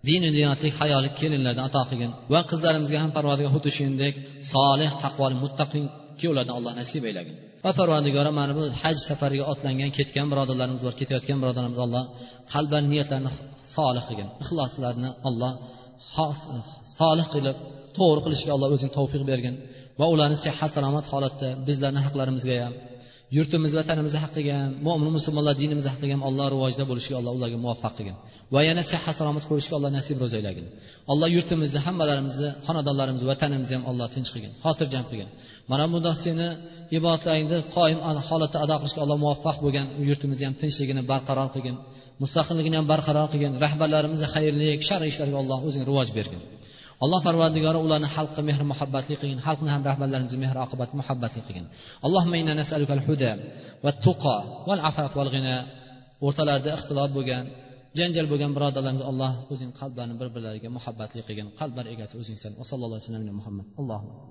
[0.07, 2.11] dini diyonatli hayoli kelinlardan ato qilgin.
[2.33, 4.13] Va qizlarimizga ham parvardigor xuddi shuningdek
[4.53, 5.83] solih taqvoli muttaqin
[6.19, 7.35] kuyovlardan alloh nasib aylagin.
[7.65, 12.03] Va parvardigora mana bu haj safariga otlangan ketgan birodarlarimiz bor ketayotgan birodarlarimiz alloh
[12.53, 13.31] qalban niyatlarini
[13.75, 14.27] solih qilgin.
[14.43, 15.51] Ixloslarni alloh
[16.99, 17.57] solih qilib
[17.97, 19.55] to'g'ri qilishga alloh o'zing tavfiq bergin.
[19.99, 22.73] Va ularni sihat salomat holatda bizlarni haqlarimizga ham
[23.37, 27.93] yurtimiz vatanimiz haqqiga ham mo'min musulmonlar dinimiz haqqiga ham alloh rivojda bo'lishiga alloh ularga muvaffaq
[27.97, 28.17] qilgin.
[28.53, 30.65] Va yana sihat salomat ko'rishga alloh nasib ro'za aylagin.
[31.11, 35.29] Alloh yurtimizni hammalarimizni xonadonlarimizni vatanimizni ham alloh tinch qilgin xotirjam qilgin.
[35.71, 36.47] Mana bundoq seni
[36.97, 41.75] ibodatlaringni qoyim holatda ado qilishga alloh muvaffaq bo'lgan yurtimizni ham tinchligini barqaror qilgin
[42.23, 46.41] mustaqilligini ham barqaror qilgin rahbarlarimizni xayrli shar ishlariga alloh o'zing rivoj bergin.
[47.03, 49.39] Alloh parvardigori ularni xalqqa mehr muhabbatli qilgin.
[49.47, 51.65] Xalqni ham rahbarlarimizni mehr oqibat muhabbatli qilgin.
[52.05, 53.31] Allohumma inna nasaluka huda
[53.83, 54.37] va tuqa
[54.67, 55.55] val afaf val g'ina
[56.25, 57.43] o'rtalarida ixtilof bo'lgan
[57.97, 61.47] janjal bo'lgan birodarlarimiz alloh o'zing qalblarini bir birlariga muhabbatli qilgin.
[61.59, 63.65] Qalblar egasi o'zingsan va sallallohu alayhi vasallam muhammad.
[63.81, 64.07] Allohu